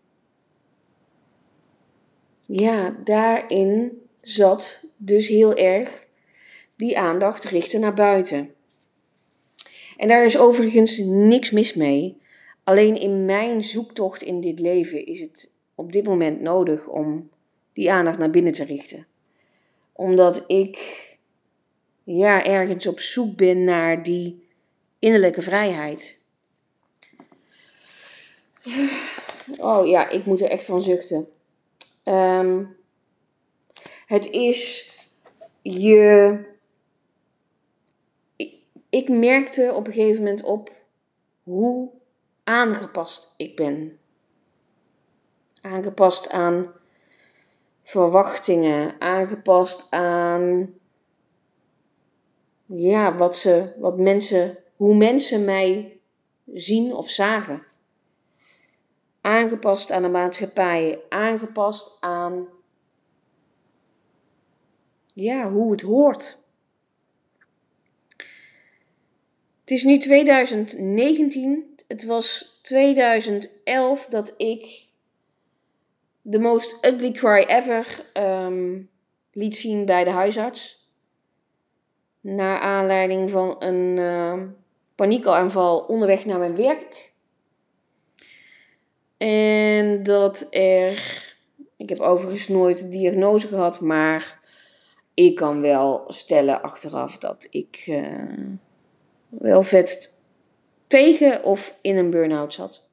ja, 2.46 2.96
daarin 3.04 4.02
zat 4.20 4.92
dus 4.96 5.28
heel 5.28 5.54
erg 5.54 6.06
die 6.74 6.98
aandacht 6.98 7.44
richten 7.44 7.80
naar 7.80 7.94
buiten. 7.94 8.54
En 9.96 10.08
daar 10.08 10.24
is 10.24 10.38
overigens 10.38 10.98
niks 11.04 11.50
mis 11.50 11.74
mee. 11.74 12.24
Alleen 12.66 13.00
in 13.00 13.24
mijn 13.24 13.62
zoektocht 13.62 14.22
in 14.22 14.40
dit 14.40 14.60
leven 14.60 15.06
is 15.06 15.20
het 15.20 15.50
op 15.74 15.92
dit 15.92 16.04
moment 16.04 16.40
nodig 16.40 16.88
om 16.88 17.30
die 17.72 17.92
aandacht 17.92 18.18
naar 18.18 18.30
binnen 18.30 18.52
te 18.52 18.64
richten. 18.64 19.06
Omdat 19.92 20.44
ik 20.46 20.78
ja, 22.04 22.44
ergens 22.44 22.86
op 22.86 23.00
zoek 23.00 23.36
ben 23.36 23.64
naar 23.64 24.02
die 24.02 24.46
innerlijke 24.98 25.42
vrijheid. 25.42 26.18
Oh 29.58 29.86
ja, 29.86 30.08
ik 30.08 30.24
moet 30.24 30.40
er 30.40 30.50
echt 30.50 30.64
van 30.64 30.82
zuchten. 30.82 31.28
Ehm, 32.04 32.64
het 34.06 34.30
is 34.30 34.90
je. 35.62 36.38
Ik, 38.36 38.54
ik 38.88 39.08
merkte 39.08 39.72
op 39.74 39.86
een 39.86 39.92
gegeven 39.92 40.22
moment 40.22 40.42
op 40.42 40.70
hoe 41.42 41.95
aangepast 42.46 43.34
ik 43.36 43.56
ben. 43.56 43.98
Aangepast 45.62 46.30
aan 46.30 46.72
verwachtingen, 47.82 49.00
aangepast 49.00 49.90
aan 49.90 50.74
ja, 52.66 53.16
wat, 53.16 53.36
ze, 53.36 53.72
wat 53.78 53.98
mensen, 53.98 54.58
hoe 54.76 54.96
mensen 54.96 55.44
mij 55.44 56.00
zien 56.52 56.94
of 56.94 57.10
zagen. 57.10 57.66
Aangepast 59.20 59.90
aan 59.90 60.02
de 60.02 60.08
maatschappij, 60.08 61.02
aangepast 61.08 61.96
aan 62.00 62.48
ja, 65.14 65.50
hoe 65.50 65.70
het 65.70 65.80
hoort. 65.80 66.45
Het 69.66 69.76
is 69.76 69.84
nu 69.84 69.98
2019. 69.98 71.74
Het 71.88 72.04
was 72.04 72.58
2011 72.62 74.06
dat 74.06 74.34
ik 74.36 74.88
The 76.30 76.38
Most 76.38 76.86
Ugly 76.86 77.10
Cry 77.10 77.44
Ever 77.46 78.04
um, 78.14 78.90
liet 79.32 79.56
zien 79.56 79.86
bij 79.86 80.04
de 80.04 80.10
huisarts 80.10 80.90
naar 82.20 82.58
aanleiding 82.58 83.30
van 83.30 83.56
een 83.58 83.96
uh, 83.96 84.42
paniekaanval 84.94 85.78
onderweg 85.78 86.24
naar 86.24 86.38
mijn 86.38 86.56
werk. 86.56 87.12
En 89.16 90.02
dat 90.02 90.46
er, 90.50 91.24
ik 91.76 91.88
heb 91.88 92.00
overigens 92.00 92.48
nooit 92.48 92.90
diagnose 92.90 93.48
gehad, 93.48 93.80
maar 93.80 94.40
ik 95.14 95.34
kan 95.34 95.60
wel 95.60 96.04
stellen 96.06 96.62
achteraf 96.62 97.18
dat 97.18 97.46
ik 97.50 97.84
uh, 97.88 98.58
wel 99.38 99.62
vet 99.62 100.20
tegen 100.86 101.44
of 101.44 101.78
in 101.82 101.96
een 101.96 102.10
burn-out 102.10 102.54
zat. 102.54 102.88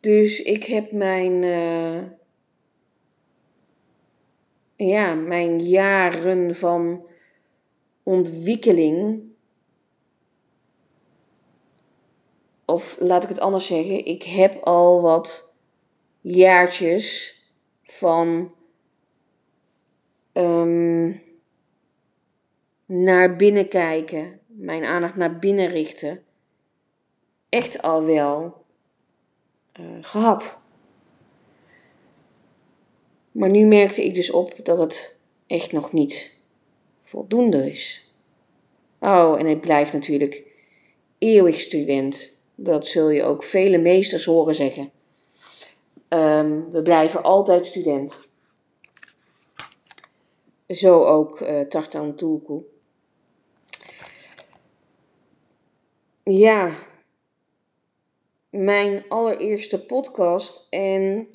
Dus 0.00 0.42
ik 0.42 0.64
heb 0.64 0.92
mijn, 0.92 1.42
uh, 1.42 2.02
ja, 4.76 5.14
mijn 5.14 5.58
jaren 5.58 6.54
van 6.54 7.06
ontwikkeling. 8.02 9.22
Of 12.64 13.00
laat 13.00 13.22
ik 13.22 13.28
het 13.28 13.40
anders 13.40 13.66
zeggen, 13.66 14.04
ik 14.04 14.22
heb 14.22 14.54
al 14.62 15.02
wat 15.02 15.58
jaartjes 16.20 17.38
van 17.82 18.54
um, 20.32 21.22
naar 22.86 23.36
binnen 23.36 23.68
kijken, 23.68 24.39
mijn 24.60 24.84
aandacht 24.84 25.16
naar 25.16 25.38
binnen 25.38 25.66
richten, 25.66 26.22
echt 27.48 27.82
al 27.82 28.04
wel 28.04 28.64
uh, 29.80 29.86
gehad. 30.00 30.62
Maar 33.32 33.50
nu 33.50 33.66
merkte 33.66 34.04
ik 34.04 34.14
dus 34.14 34.30
op 34.30 34.64
dat 34.64 34.78
het 34.78 35.20
echt 35.46 35.72
nog 35.72 35.92
niet 35.92 36.36
voldoende 37.02 37.70
is. 37.70 38.12
Oh, 38.98 39.38
en 39.38 39.46
het 39.46 39.60
blijft 39.60 39.92
natuurlijk 39.92 40.42
eeuwig 41.18 41.60
student. 41.60 42.42
Dat 42.54 42.86
zul 42.86 43.10
je 43.10 43.22
ook 43.22 43.44
vele 43.44 43.78
meesters 43.78 44.24
horen 44.24 44.54
zeggen. 44.54 44.90
Um, 46.08 46.70
we 46.70 46.82
blijven 46.82 47.22
altijd 47.22 47.66
student. 47.66 48.32
Zo 50.68 51.04
ook 51.04 51.40
uh, 51.40 51.60
Tartan 51.60 52.14
Tulku. 52.14 52.62
Ja, 56.32 56.74
mijn 58.50 59.04
allereerste 59.08 59.80
podcast 59.80 60.66
en 60.68 61.28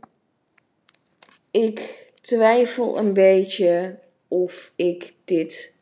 ik 1.51 2.09
twijfel 2.21 2.97
een 2.97 3.13
beetje 3.13 3.99
of 4.27 4.73
ik 4.75 5.13
dit 5.25 5.77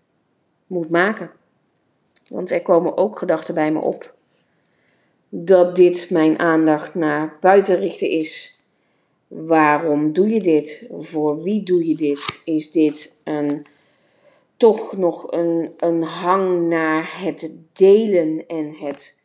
moet 0.68 0.90
maken. 0.90 1.32
Want 2.28 2.52
er 2.52 2.62
komen 2.62 2.98
ook 2.98 3.18
gedachten 3.18 3.54
bij 3.54 3.72
me 3.72 3.80
op 3.80 4.16
dat 5.30 5.76
dit 5.76 6.10
mijn 6.10 6.40
aandacht 6.40 6.96
naar 6.96 7.38
buiten 7.42 7.80
richten 7.80 8.10
is. 8.10 8.62
Waarom 9.28 10.14
doe 10.14 10.30
je 10.30 10.42
dit? 10.42 10.88
Voor 11.00 11.44
wie 11.44 11.64
doe 11.64 11.88
je 11.88 11.96
dit? 11.96 12.42
Is 12.46 12.72
dit 12.72 13.20
een, 13.24 13.66
toch 14.64 14.98
nog 14.98 15.32
een, 15.32 15.74
een 15.78 16.04
hang 16.04 16.68
naar 16.70 17.22
het 17.22 17.52
delen 17.74 18.48
en 18.48 18.74
het 18.74 19.20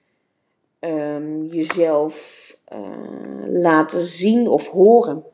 um, 0.81 1.45
jezelf 1.45 2.57
uh, 2.73 3.43
laten 3.45 4.01
zien 4.01 4.49
of 4.49 4.69
horen? 4.69 5.25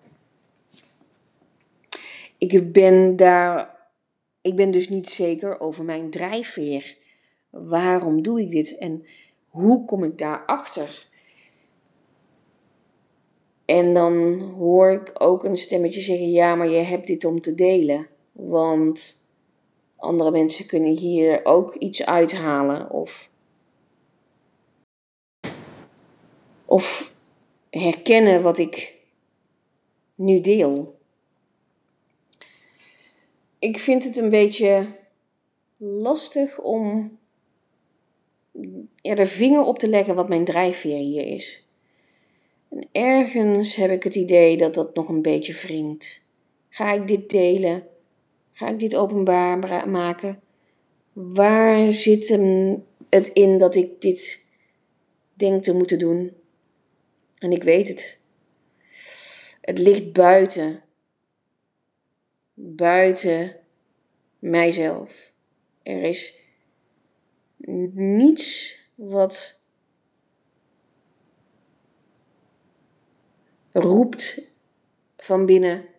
Ik 2.38 2.73
ben 2.73 3.17
daar 3.17 3.88
ik 4.40 4.57
ben 4.57 4.71
dus 4.71 4.88
niet 4.88 5.09
zeker 5.09 5.61
over 5.61 5.85
mijn 5.85 6.11
drijfveer. 6.11 6.97
Waarom 7.51 8.23
doe 8.23 8.40
ik 8.40 8.51
dit 8.51 8.79
en 8.79 9.05
hoe 9.49 9.85
kom 9.85 10.05
ik 10.05 10.19
daarachter? 10.19 11.07
En 13.64 13.95
dan 13.95 14.40
hoor 14.40 14.90
ik 14.90 15.11
ook 15.14 15.45
een 15.45 15.59
stemmetje 15.59 16.01
zeggen: 16.01 16.31
Ja, 16.31 16.55
maar 16.55 16.69
je 16.69 16.83
hebt 16.83 17.07
dit 17.07 17.25
om 17.25 17.40
te 17.40 17.55
delen. 17.55 18.07
Want 18.33 19.23
andere 20.05 20.31
mensen 20.31 20.67
kunnen 20.67 20.97
hier 20.97 21.40
ook 21.45 21.75
iets 21.75 22.07
uithalen. 22.07 22.90
Of 22.90 23.31
of 26.64 27.14
herkennen 27.71 28.43
wat 28.43 28.59
ik 28.59 28.95
nu 30.14 30.40
deel. 30.40 30.99
Ik 33.59 33.79
vind 33.79 34.05
het 34.05 34.17
een 34.17 34.31
beetje 34.31 34.87
lastig 35.77 36.61
om 36.61 37.19
er 39.03 39.17
de 39.17 39.27
vinger 39.27 39.62
op 39.62 39.79
te 39.79 39.88
leggen 39.88 40.14
wat 40.14 40.29
mijn 40.29 40.45
drijfveer 40.45 40.97
hier 40.97 41.27
is. 41.27 41.67
En 42.71 42.88
ergens 42.93 43.77
heb 43.77 43.90
ik 43.90 44.03
het 44.03 44.14
idee 44.14 44.57
dat 44.57 44.75
dat 44.75 44.95
nog 44.95 45.09
een 45.09 45.23
beetje 45.23 45.53
wringt. 45.53 46.23
Ga 46.69 46.93
ik 46.93 47.07
dit 47.07 47.31
delen? 47.31 47.87
Ga 48.55 48.69
ik 48.69 48.79
dit 48.79 48.97
openbaar 48.97 49.88
maken? 49.88 50.40
Waar 51.12 51.93
zit 51.93 52.29
het 53.09 53.29
in 53.29 53.59
dat 53.59 53.75
ik 53.75 54.01
dit 54.01 54.47
denk 55.33 55.62
te 55.62 55.75
moeten 55.75 55.99
doen? 55.99 56.33
En 57.38 57.53
ik 57.53 57.62
weet 57.62 57.88
het. 57.88 58.21
Het 59.61 59.79
ligt 59.79 60.12
buiten. 60.12 60.83
Buiten 62.55 63.57
mijzelf. 64.38 65.33
Er 65.83 66.03
is 66.03 66.38
niets 67.93 68.79
wat 68.95 69.61
roept 73.73 74.53
van 75.17 75.47
binnen. 75.47 75.93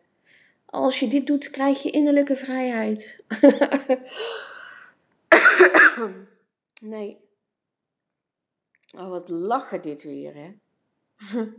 Als 0.76 1.00
je 1.00 1.08
dit 1.08 1.28
doet, 1.28 1.50
krijg 1.50 1.84
je 1.84 1.90
innerlijke 1.90 2.36
vrijheid. 2.36 3.24
nee. 6.82 7.18
Oh, 8.98 9.10
wat 9.10 9.30
lachen 9.30 9.82
dit 9.82 10.04
weer, 10.04 10.34
hè? 10.36 10.52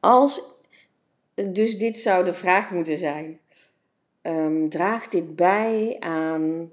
Als, 0.00 0.42
dus 1.34 1.78
dit 1.78 1.98
zou 1.98 2.24
de 2.24 2.34
vraag 2.34 2.70
moeten 2.70 2.98
zijn. 2.98 3.40
Um, 4.22 4.68
draagt 4.68 5.10
dit 5.10 5.36
bij 5.36 5.96
aan 6.00 6.70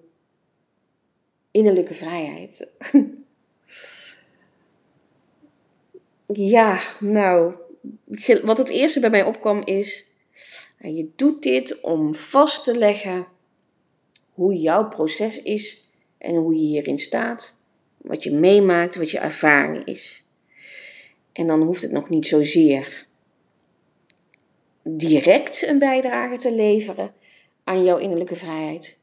innerlijke 1.51 1.93
vrijheid? 1.93 2.71
ja, 6.53 6.79
nou, 6.99 7.53
wat 8.43 8.57
het 8.57 8.69
eerste 8.69 8.99
bij 8.99 9.09
mij 9.09 9.23
opkwam 9.23 9.61
is, 9.65 10.10
je 10.79 11.09
doet 11.15 11.43
dit 11.43 11.81
om 11.81 12.15
vast 12.15 12.63
te 12.63 12.77
leggen 12.77 13.27
hoe 14.33 14.55
jouw 14.55 14.87
proces 14.87 15.41
is 15.41 15.91
en 16.17 16.35
hoe 16.35 16.53
je 16.53 16.59
hierin 16.59 16.99
staat, 16.99 17.57
wat 17.97 18.23
je 18.23 18.31
meemaakt, 18.31 18.95
wat 18.95 19.11
je 19.11 19.19
ervaring 19.19 19.85
is. 19.85 20.25
En 21.31 21.47
dan 21.47 21.61
hoeft 21.61 21.81
het 21.81 21.91
nog 21.91 22.09
niet 22.09 22.27
zozeer 22.27 23.09
direct 24.83 25.67
een 25.67 25.79
bijdrage 25.79 26.37
te 26.37 26.53
leveren 26.53 27.13
aan 27.63 27.83
jouw 27.83 27.97
innerlijke 27.97 28.35
vrijheid, 28.35 28.99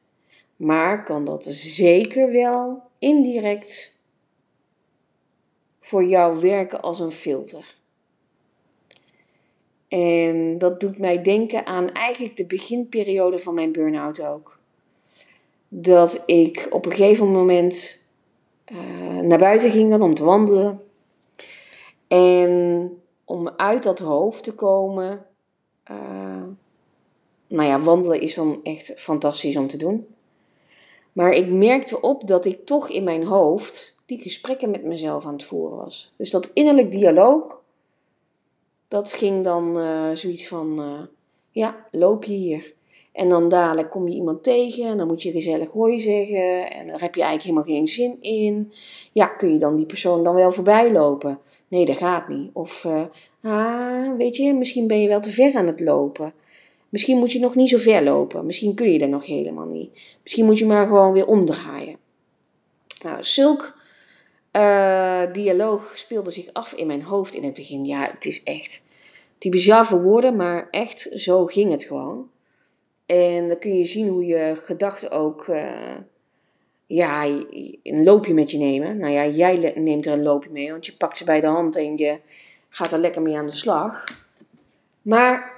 maar 0.57 1.05
kan 1.05 1.25
dat 1.25 1.45
zeker 1.51 2.33
wel 2.33 2.83
indirect 2.99 4.03
voor 5.79 6.05
jou 6.05 6.41
werken 6.41 6.83
als 6.83 7.01
een 7.01 7.13
filter. 7.13 7.78
En 9.89 10.59
dat 10.59 10.81
doet 10.81 10.99
mij 10.99 11.23
denken 11.23 11.67
aan 11.67 11.93
eigenlijk 11.93 12.37
de 12.37 12.47
beginperiode 12.47 13.39
van 13.39 13.55
mijn 13.55 13.73
burn-out 13.73 14.23
ook. 14.23 14.59
Dat 15.69 16.23
ik 16.27 16.67
op 16.71 16.87
een 16.87 16.93
gegeven 16.93 17.31
moment 17.31 18.07
uh, 18.73 19.21
naar 19.21 19.39
buiten 19.39 19.71
ging 19.71 19.91
dan 19.91 20.03
om 20.03 20.15
te 20.15 20.25
wandelen. 20.25 20.83
En 22.09 22.93
om 23.25 23.49
uit 23.49 23.83
dat 23.83 23.99
hoofd 23.99 24.45
te 24.45 24.55
komen. 24.55 25.27
Uh, 25.91 26.43
nou 27.47 27.69
ja, 27.69 27.81
wandelen 27.81 28.21
is 28.21 28.35
dan 28.35 28.61
echt 28.63 28.93
fantastisch 28.97 29.57
om 29.57 29.67
te 29.67 29.77
doen. 29.77 30.07
Maar 31.13 31.33
ik 31.33 31.49
merkte 31.49 32.01
op 32.01 32.27
dat 32.27 32.45
ik 32.45 32.67
toch 32.67 32.89
in 32.89 33.05
mijn 33.05 33.25
hoofd 33.25 34.01
die 34.07 34.19
gesprekken 34.19 34.71
met 34.71 34.85
mezelf 34.85 35.27
aan 35.27 35.33
het 35.33 35.45
voeren 35.45 35.77
was. 35.77 36.13
Dus 36.17 36.31
dat 36.31 36.51
innerlijk 36.55 36.91
dialoog, 36.91 37.61
dat 38.89 39.13
ging 39.13 39.45
dan 39.45 39.79
uh, 39.79 40.11
zoiets 40.13 40.49
van: 40.49 40.81
uh, 40.81 41.01
ja, 41.51 41.87
loop 41.91 42.25
je 42.25 42.35
hier. 42.35 42.77
En 43.13 43.29
dan 43.29 43.49
dadelijk 43.49 43.91
kom 43.91 44.09
je 44.09 44.15
iemand 44.15 44.43
tegen 44.43 44.85
en 44.85 44.97
dan 44.97 45.07
moet 45.07 45.23
je 45.23 45.31
gezellig 45.31 45.71
hoi 45.71 46.01
zeggen. 46.01 46.71
En 46.71 46.87
daar 46.87 47.01
heb 47.01 47.15
je 47.15 47.23
eigenlijk 47.23 47.43
helemaal 47.43 47.77
geen 47.77 47.89
zin 47.89 48.17
in. 48.21 48.73
Ja, 49.13 49.27
kun 49.27 49.53
je 49.53 49.59
dan 49.59 49.77
die 49.77 49.87
persoon 49.87 50.25
dan 50.25 50.35
wel 50.35 50.53
voorbij 50.53 50.93
lopen? 50.93 51.39
Nee, 51.69 51.85
dat 51.85 51.97
gaat 51.97 52.29
niet. 52.29 52.51
Of, 52.53 52.85
uh, 52.85 53.03
ah, 53.43 54.17
weet 54.17 54.37
je, 54.37 54.55
misschien 54.55 54.87
ben 54.87 55.01
je 55.01 55.09
wel 55.09 55.21
te 55.21 55.31
ver 55.31 55.55
aan 55.55 55.67
het 55.67 55.81
lopen. 55.81 56.33
Misschien 56.89 57.19
moet 57.19 57.33
je 57.33 57.39
nog 57.39 57.55
niet 57.55 57.69
zo 57.69 57.79
ver 57.79 58.05
lopen. 58.05 58.47
Misschien 58.47 58.75
kun 58.75 58.91
je 58.93 58.99
dat 58.99 59.09
nog 59.09 59.27
helemaal 59.27 59.67
niet. 59.67 59.91
Misschien 60.23 60.45
moet 60.45 60.59
je 60.59 60.67
maar 60.67 60.87
gewoon 60.87 61.13
weer 61.13 61.27
omdraaien. 61.27 61.97
Nou, 63.03 63.25
zulk 63.25 63.78
uh, 64.59 65.33
dialoog 65.33 65.93
speelde 65.95 66.31
zich 66.31 66.53
af 66.53 66.73
in 66.73 66.87
mijn 66.87 67.03
hoofd 67.03 67.35
in 67.35 67.45
het 67.45 67.55
begin. 67.55 67.85
Ja, 67.85 68.11
het 68.13 68.25
is 68.25 68.43
echt 68.43 68.83
die 69.39 69.51
bizarre 69.51 70.01
woorden, 70.01 70.37
maar 70.37 70.69
echt 70.71 71.11
zo 71.15 71.47
ging 71.47 71.71
het 71.71 71.85
gewoon. 71.85 72.31
En 73.07 73.49
dan 73.49 73.59
kun 73.59 73.77
je 73.77 73.85
zien 73.85 74.09
hoe 74.09 74.27
je 74.27 74.53
gedachten 74.65 75.11
ook 75.11 75.47
uh, 75.47 75.97
ja, 76.87 77.25
een 77.83 78.03
loopje 78.05 78.35
met 78.35 78.51
je 78.51 78.59
nemen. 78.59 78.99
Nou 78.99 79.13
ja, 79.13 79.27
jij 79.27 79.73
neemt 79.77 80.07
er 80.07 80.13
een 80.13 80.23
loopje 80.23 80.51
mee, 80.51 80.71
want 80.71 80.87
je 80.87 80.97
pakt 80.97 81.19
ze 81.19 81.25
bij 81.25 81.41
de 81.41 81.47
hand 81.47 81.77
en 81.77 81.97
je 81.97 82.19
gaat 82.69 82.93
er 82.93 82.99
lekker 82.99 83.23
mee 83.23 83.37
aan 83.37 83.47
de 83.47 83.53
slag. 83.53 84.05
Maar 85.03 85.53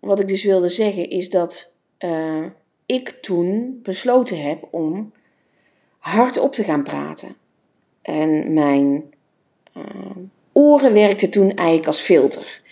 wat 0.00 0.20
ik 0.20 0.28
dus 0.28 0.44
wilde 0.44 0.68
zeggen 0.68 1.10
is 1.10 1.30
dat 1.30 1.76
uh, 1.98 2.44
ik 2.86 3.08
toen 3.08 3.80
besloten 3.82 4.42
heb 4.42 4.68
om 4.70 5.12
hardop 5.98 6.52
te 6.52 6.64
gaan 6.64 6.82
praten. 6.82 7.36
En 8.06 8.52
mijn 8.52 9.14
uh, 9.76 10.16
oren 10.52 10.92
werkten 10.92 11.30
toen 11.30 11.54
eigenlijk 11.54 11.86
als 11.86 12.00
filter. 12.00 12.62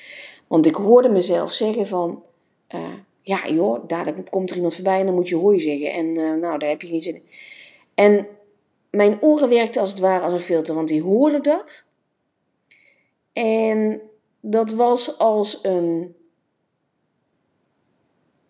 Want 0.47 0.67
ik 0.67 0.75
hoorde 0.75 1.09
mezelf 1.09 1.53
zeggen 1.53 1.87
van, 1.87 2.27
uh, 2.75 2.93
ja 3.23 3.49
joh, 3.49 3.89
dadelijk 3.89 4.31
komt 4.31 4.51
er 4.51 4.57
iemand 4.57 4.75
voorbij 4.75 5.01
en 5.01 5.07
dan 5.07 5.15
moet 5.15 5.29
je 5.29 5.37
hooi 5.37 5.61
zeggen. 5.61 5.93
En 5.93 6.13
nou, 6.13 6.59
daar 6.59 6.69
heb 6.69 6.83
je 6.83 6.89
geen 6.89 7.03
zin 7.03 7.15
in. 7.15 7.23
En 7.95 8.27
mijn 8.91 9.23
oren 9.23 9.49
werkten 9.49 9.81
als 9.81 9.91
het 9.91 9.99
ware 9.99 10.25
als 10.25 10.33
een 10.33 10.39
filter, 10.41 10.75
want 10.75 10.89
die 10.89 11.03
hoorden 11.03 11.43
dat. 11.43 11.89
En 13.33 14.01
dat 14.41 14.71
was 14.73 15.19
als 15.19 15.59
een 15.63 16.15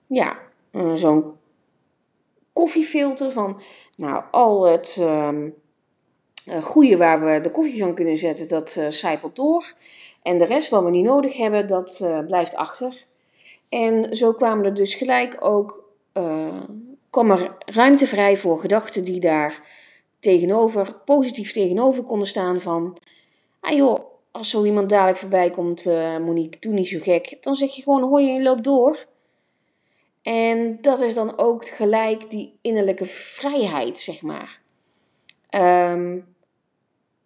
ja, 0.07 0.39
zo'n 0.95 1.33
koffiefilter 2.53 3.31
van, 3.31 3.61
nou, 3.97 4.25
al 4.31 4.63
het 4.63 4.97
uh, 5.01 5.29
goede 6.63 6.97
waar 6.97 7.25
we 7.25 7.41
de 7.41 7.51
koffie 7.51 7.81
van 7.81 7.95
kunnen 7.95 8.17
zetten, 8.17 8.49
dat 8.49 8.77
uh, 8.79 8.89
zijpelt 8.89 9.37
door. 9.37 9.73
En 10.23 10.39
de 10.39 10.45
rest 10.45 10.71
wat 10.71 10.85
we 10.85 10.91
niet 10.91 11.05
nodig 11.05 11.37
hebben, 11.37 11.67
dat 11.67 12.01
uh, 12.03 12.19
blijft 12.19 12.57
achter. 12.57 13.05
En 13.69 14.17
zo 14.17 14.33
kwamen 14.33 14.65
er 14.65 14.75
dus 14.75 14.95
gelijk 14.95 15.37
ook, 15.41 15.93
kwam 17.11 17.31
er 17.31 17.57
ruimte 17.59 18.07
vrij 18.07 18.37
voor 18.37 18.59
gedachten 18.59 19.05
die 19.05 19.21
daar 19.21 19.63
tegenover, 20.19 20.95
positief 21.05 21.53
tegenover 21.53 22.03
konden 22.03 22.29
staan 22.29 22.61
van, 22.61 22.99
ah 23.61 23.77
joh, 23.77 23.99
als 24.31 24.51
zo 24.51 24.65
iemand 24.65 24.89
dadelijk 24.89 25.19
voorbij 25.19 25.51
komt, 25.51 25.85
Monique, 26.21 26.61
doe 26.61 26.73
niet 26.73 26.89
zo 26.89 26.99
gek. 27.01 27.37
Dan 27.41 27.55
zeg 27.55 27.75
je 27.75 27.83
gewoon, 27.83 28.03
hoor 28.03 28.21
je 28.21 28.43
loop 28.43 28.65
door. 28.65 29.07
En 30.23 30.79
dat 30.81 31.01
is 31.01 31.15
dan 31.15 31.39
ook 31.39 31.69
gelijk 31.69 32.31
die 32.31 32.59
innerlijke 32.61 33.05
vrijheid, 33.05 34.01
zeg 34.01 34.23
maar. 34.23 34.61
Um, 35.91 36.34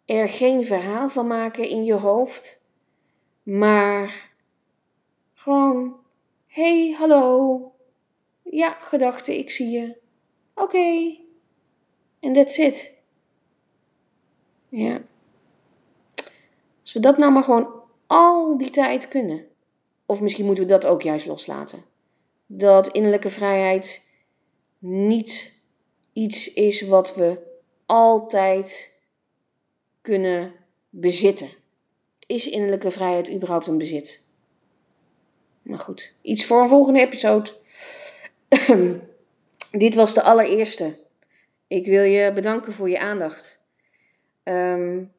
er 0.09 0.29
geen 0.29 0.65
verhaal 0.65 1.09
van 1.09 1.27
maken 1.27 1.69
in 1.69 1.85
je 1.85 1.95
hoofd, 1.95 2.63
maar 3.43 4.31
gewoon: 5.35 5.97
hey, 6.47 6.95
hallo. 6.99 7.73
Ja, 8.43 8.77
gedachte, 8.81 9.39
ik 9.39 9.51
zie 9.51 9.69
je. 9.69 9.97
Oké. 10.55 10.63
Okay. 10.63 11.21
En 12.21 12.33
that's 12.33 12.59
it. 12.59 12.99
Ja. 14.69 15.03
Als 16.81 16.93
we 16.93 17.01
dat 17.01 17.19
nou 17.19 17.33
maar 17.33 17.45
gewoon 17.45 17.83
al 18.07 18.59
die 18.59 18.71
tijd 18.71 19.09
kunnen. 19.09 19.47
Of 20.07 20.21
misschien 20.21 20.45
moeten 20.45 20.65
we 20.65 20.71
dat 20.71 20.87
ook 20.87 21.03
juist 21.03 21.27
loslaten 21.27 21.85
dat 22.49 22.89
innerlijke 22.89 23.31
vrijheid 23.31 24.07
niet 24.79 25.63
iets 26.13 26.53
is 26.53 26.83
wat 26.83 27.15
we 27.15 27.39
altijd 27.87 28.98
kunnen 30.09 30.53
bezitten. 30.91 31.49
Is 32.27 32.49
innerlijke 32.49 32.91
vrijheid 32.91 33.33
überhaupt 33.33 33.67
een 33.67 33.79
bezit? 33.79 34.27
Maar 35.63 35.79
goed, 35.79 36.15
iets 36.23 36.45
voor 36.45 36.63
een 36.63 36.69
volgende 36.69 37.01
episode. 37.01 37.51
Dit 39.71 39.95
was 39.95 40.15
de 40.15 40.23
allereerste. 40.23 40.99
Ik 41.67 41.87
wil 41.87 42.03
je 42.03 42.33
bedanken 42.33 42.73
voor 42.73 42.91
je 42.91 42.99
aandacht. 42.99 43.61
Um, 44.45 45.13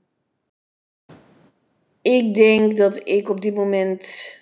ik 2.02 2.36
denk 2.36 2.78
dat 2.78 3.08
ik 3.08 3.30
op 3.30 3.42
dit 3.42 3.56
moment 3.56 4.38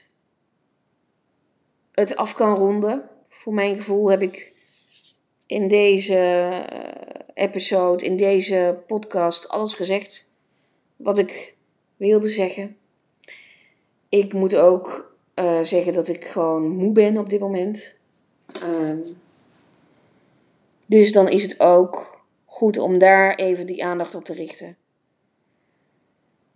het 1.92 2.16
af 2.16 2.34
kan 2.34 2.56
ronden. 2.56 3.10
Voor 3.30 3.54
mijn 3.54 3.76
gevoel 3.76 4.10
heb 4.10 4.22
ik 4.22 4.52
in 5.46 5.68
deze 5.68 6.16
eh, 6.16 7.44
episode, 7.46 8.06
in 8.06 8.18
deze 8.18 8.84
podcast, 8.88 9.50
alles 9.50 9.74
gezegd 9.74 10.27
wat 10.98 11.18
ik 11.18 11.56
wilde 11.96 12.28
zeggen. 12.28 12.78
Ik 14.10 14.34
moet 14.34 14.56
ook 14.56 15.16
uh, 15.36 15.62
zeggen 15.62 15.94
dat 15.94 16.08
ik 16.08 16.26
gewoon 16.26 16.70
moe 16.70 16.92
ben 16.92 17.18
op 17.18 17.30
dit 17.30 17.40
moment. 17.40 18.00
Um, 18.64 19.04
dus 20.88 21.12
dan 21.12 21.30
is 21.30 21.44
het 21.44 21.60
ook 21.60 22.22
goed 22.46 22.78
om 22.78 22.98
daar 22.98 23.36
even 23.36 23.66
die 23.66 23.86
aandacht 23.86 24.16
op 24.16 24.24
te 24.24 24.34
richten. 24.34 24.78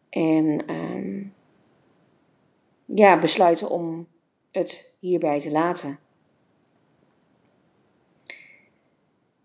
En 0.09 0.73
um, 0.73 1.33
ja, 2.85 3.19
besluiten 3.19 3.69
om 3.69 4.07
het 4.51 4.97
hierbij 4.99 5.39
te 5.39 5.51
laten. 5.51 5.99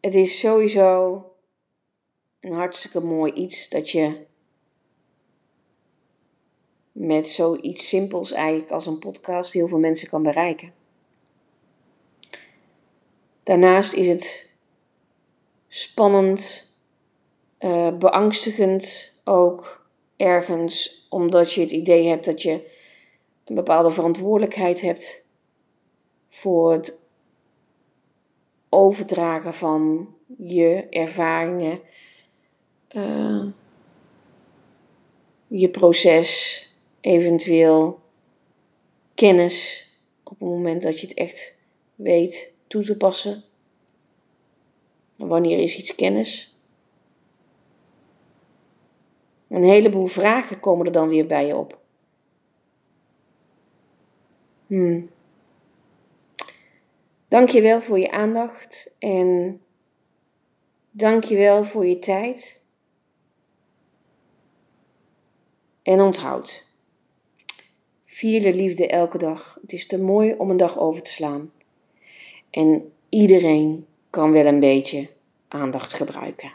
Het 0.00 0.14
is 0.14 0.38
sowieso 0.38 1.24
een 2.40 2.52
hartstikke 2.52 3.00
mooi 3.00 3.32
iets 3.32 3.68
dat 3.68 3.90
je 3.90 4.26
met 6.98 7.28
zoiets 7.28 7.88
simpels 7.88 8.32
eigenlijk 8.32 8.70
als 8.70 8.86
een 8.86 8.98
podcast 8.98 9.52
heel 9.52 9.68
veel 9.68 9.78
mensen 9.78 10.08
kan 10.08 10.22
bereiken. 10.22 10.72
Daarnaast 13.42 13.92
is 13.92 14.06
het 14.06 14.54
spannend, 15.68 16.64
uh, 17.58 17.96
beangstigend 17.96 19.14
ook 19.24 19.86
ergens, 20.16 21.06
omdat 21.10 21.52
je 21.52 21.60
het 21.60 21.72
idee 21.72 22.06
hebt 22.08 22.24
dat 22.24 22.42
je 22.42 22.70
een 23.44 23.54
bepaalde 23.54 23.90
verantwoordelijkheid 23.90 24.80
hebt 24.80 25.28
voor 26.28 26.72
het 26.72 27.08
overdragen 28.68 29.54
van 29.54 30.14
je 30.38 30.86
ervaringen, 30.90 31.80
uh, 32.96 33.44
je 35.46 35.68
proces, 35.68 36.60
eventueel 37.06 38.00
kennis 39.14 39.88
op 40.22 40.38
het 40.38 40.48
moment 40.48 40.82
dat 40.82 41.00
je 41.00 41.06
het 41.06 41.16
echt 41.16 41.64
weet 41.94 42.56
toe 42.66 42.84
te 42.84 42.96
passen. 42.96 43.44
Wanneer 45.16 45.58
is 45.58 45.78
iets 45.78 45.94
kennis? 45.94 46.56
Een 49.48 49.62
heleboel 49.62 50.06
vragen 50.06 50.60
komen 50.60 50.86
er 50.86 50.92
dan 50.92 51.08
weer 51.08 51.26
bij 51.26 51.46
je 51.46 51.56
op. 51.56 51.80
Hmm. 54.66 55.10
Dank 57.28 57.48
je 57.48 57.60
wel 57.60 57.82
voor 57.82 57.98
je 57.98 58.10
aandacht 58.10 58.94
en 58.98 59.60
dank 60.90 61.24
je 61.24 61.36
wel 61.36 61.64
voor 61.64 61.86
je 61.86 61.98
tijd. 61.98 62.62
En 65.82 66.00
onthoud. 66.00 66.65
Vier 68.16 68.40
de 68.40 68.54
liefde 68.54 68.86
elke 68.86 69.18
dag. 69.18 69.58
Het 69.60 69.72
is 69.72 69.86
te 69.86 70.02
mooi 70.02 70.34
om 70.38 70.50
een 70.50 70.56
dag 70.56 70.78
over 70.78 71.02
te 71.02 71.10
slaan. 71.10 71.52
En 72.50 72.92
iedereen 73.08 73.86
kan 74.10 74.32
wel 74.32 74.44
een 74.44 74.60
beetje 74.60 75.08
aandacht 75.48 75.94
gebruiken. 75.94 76.52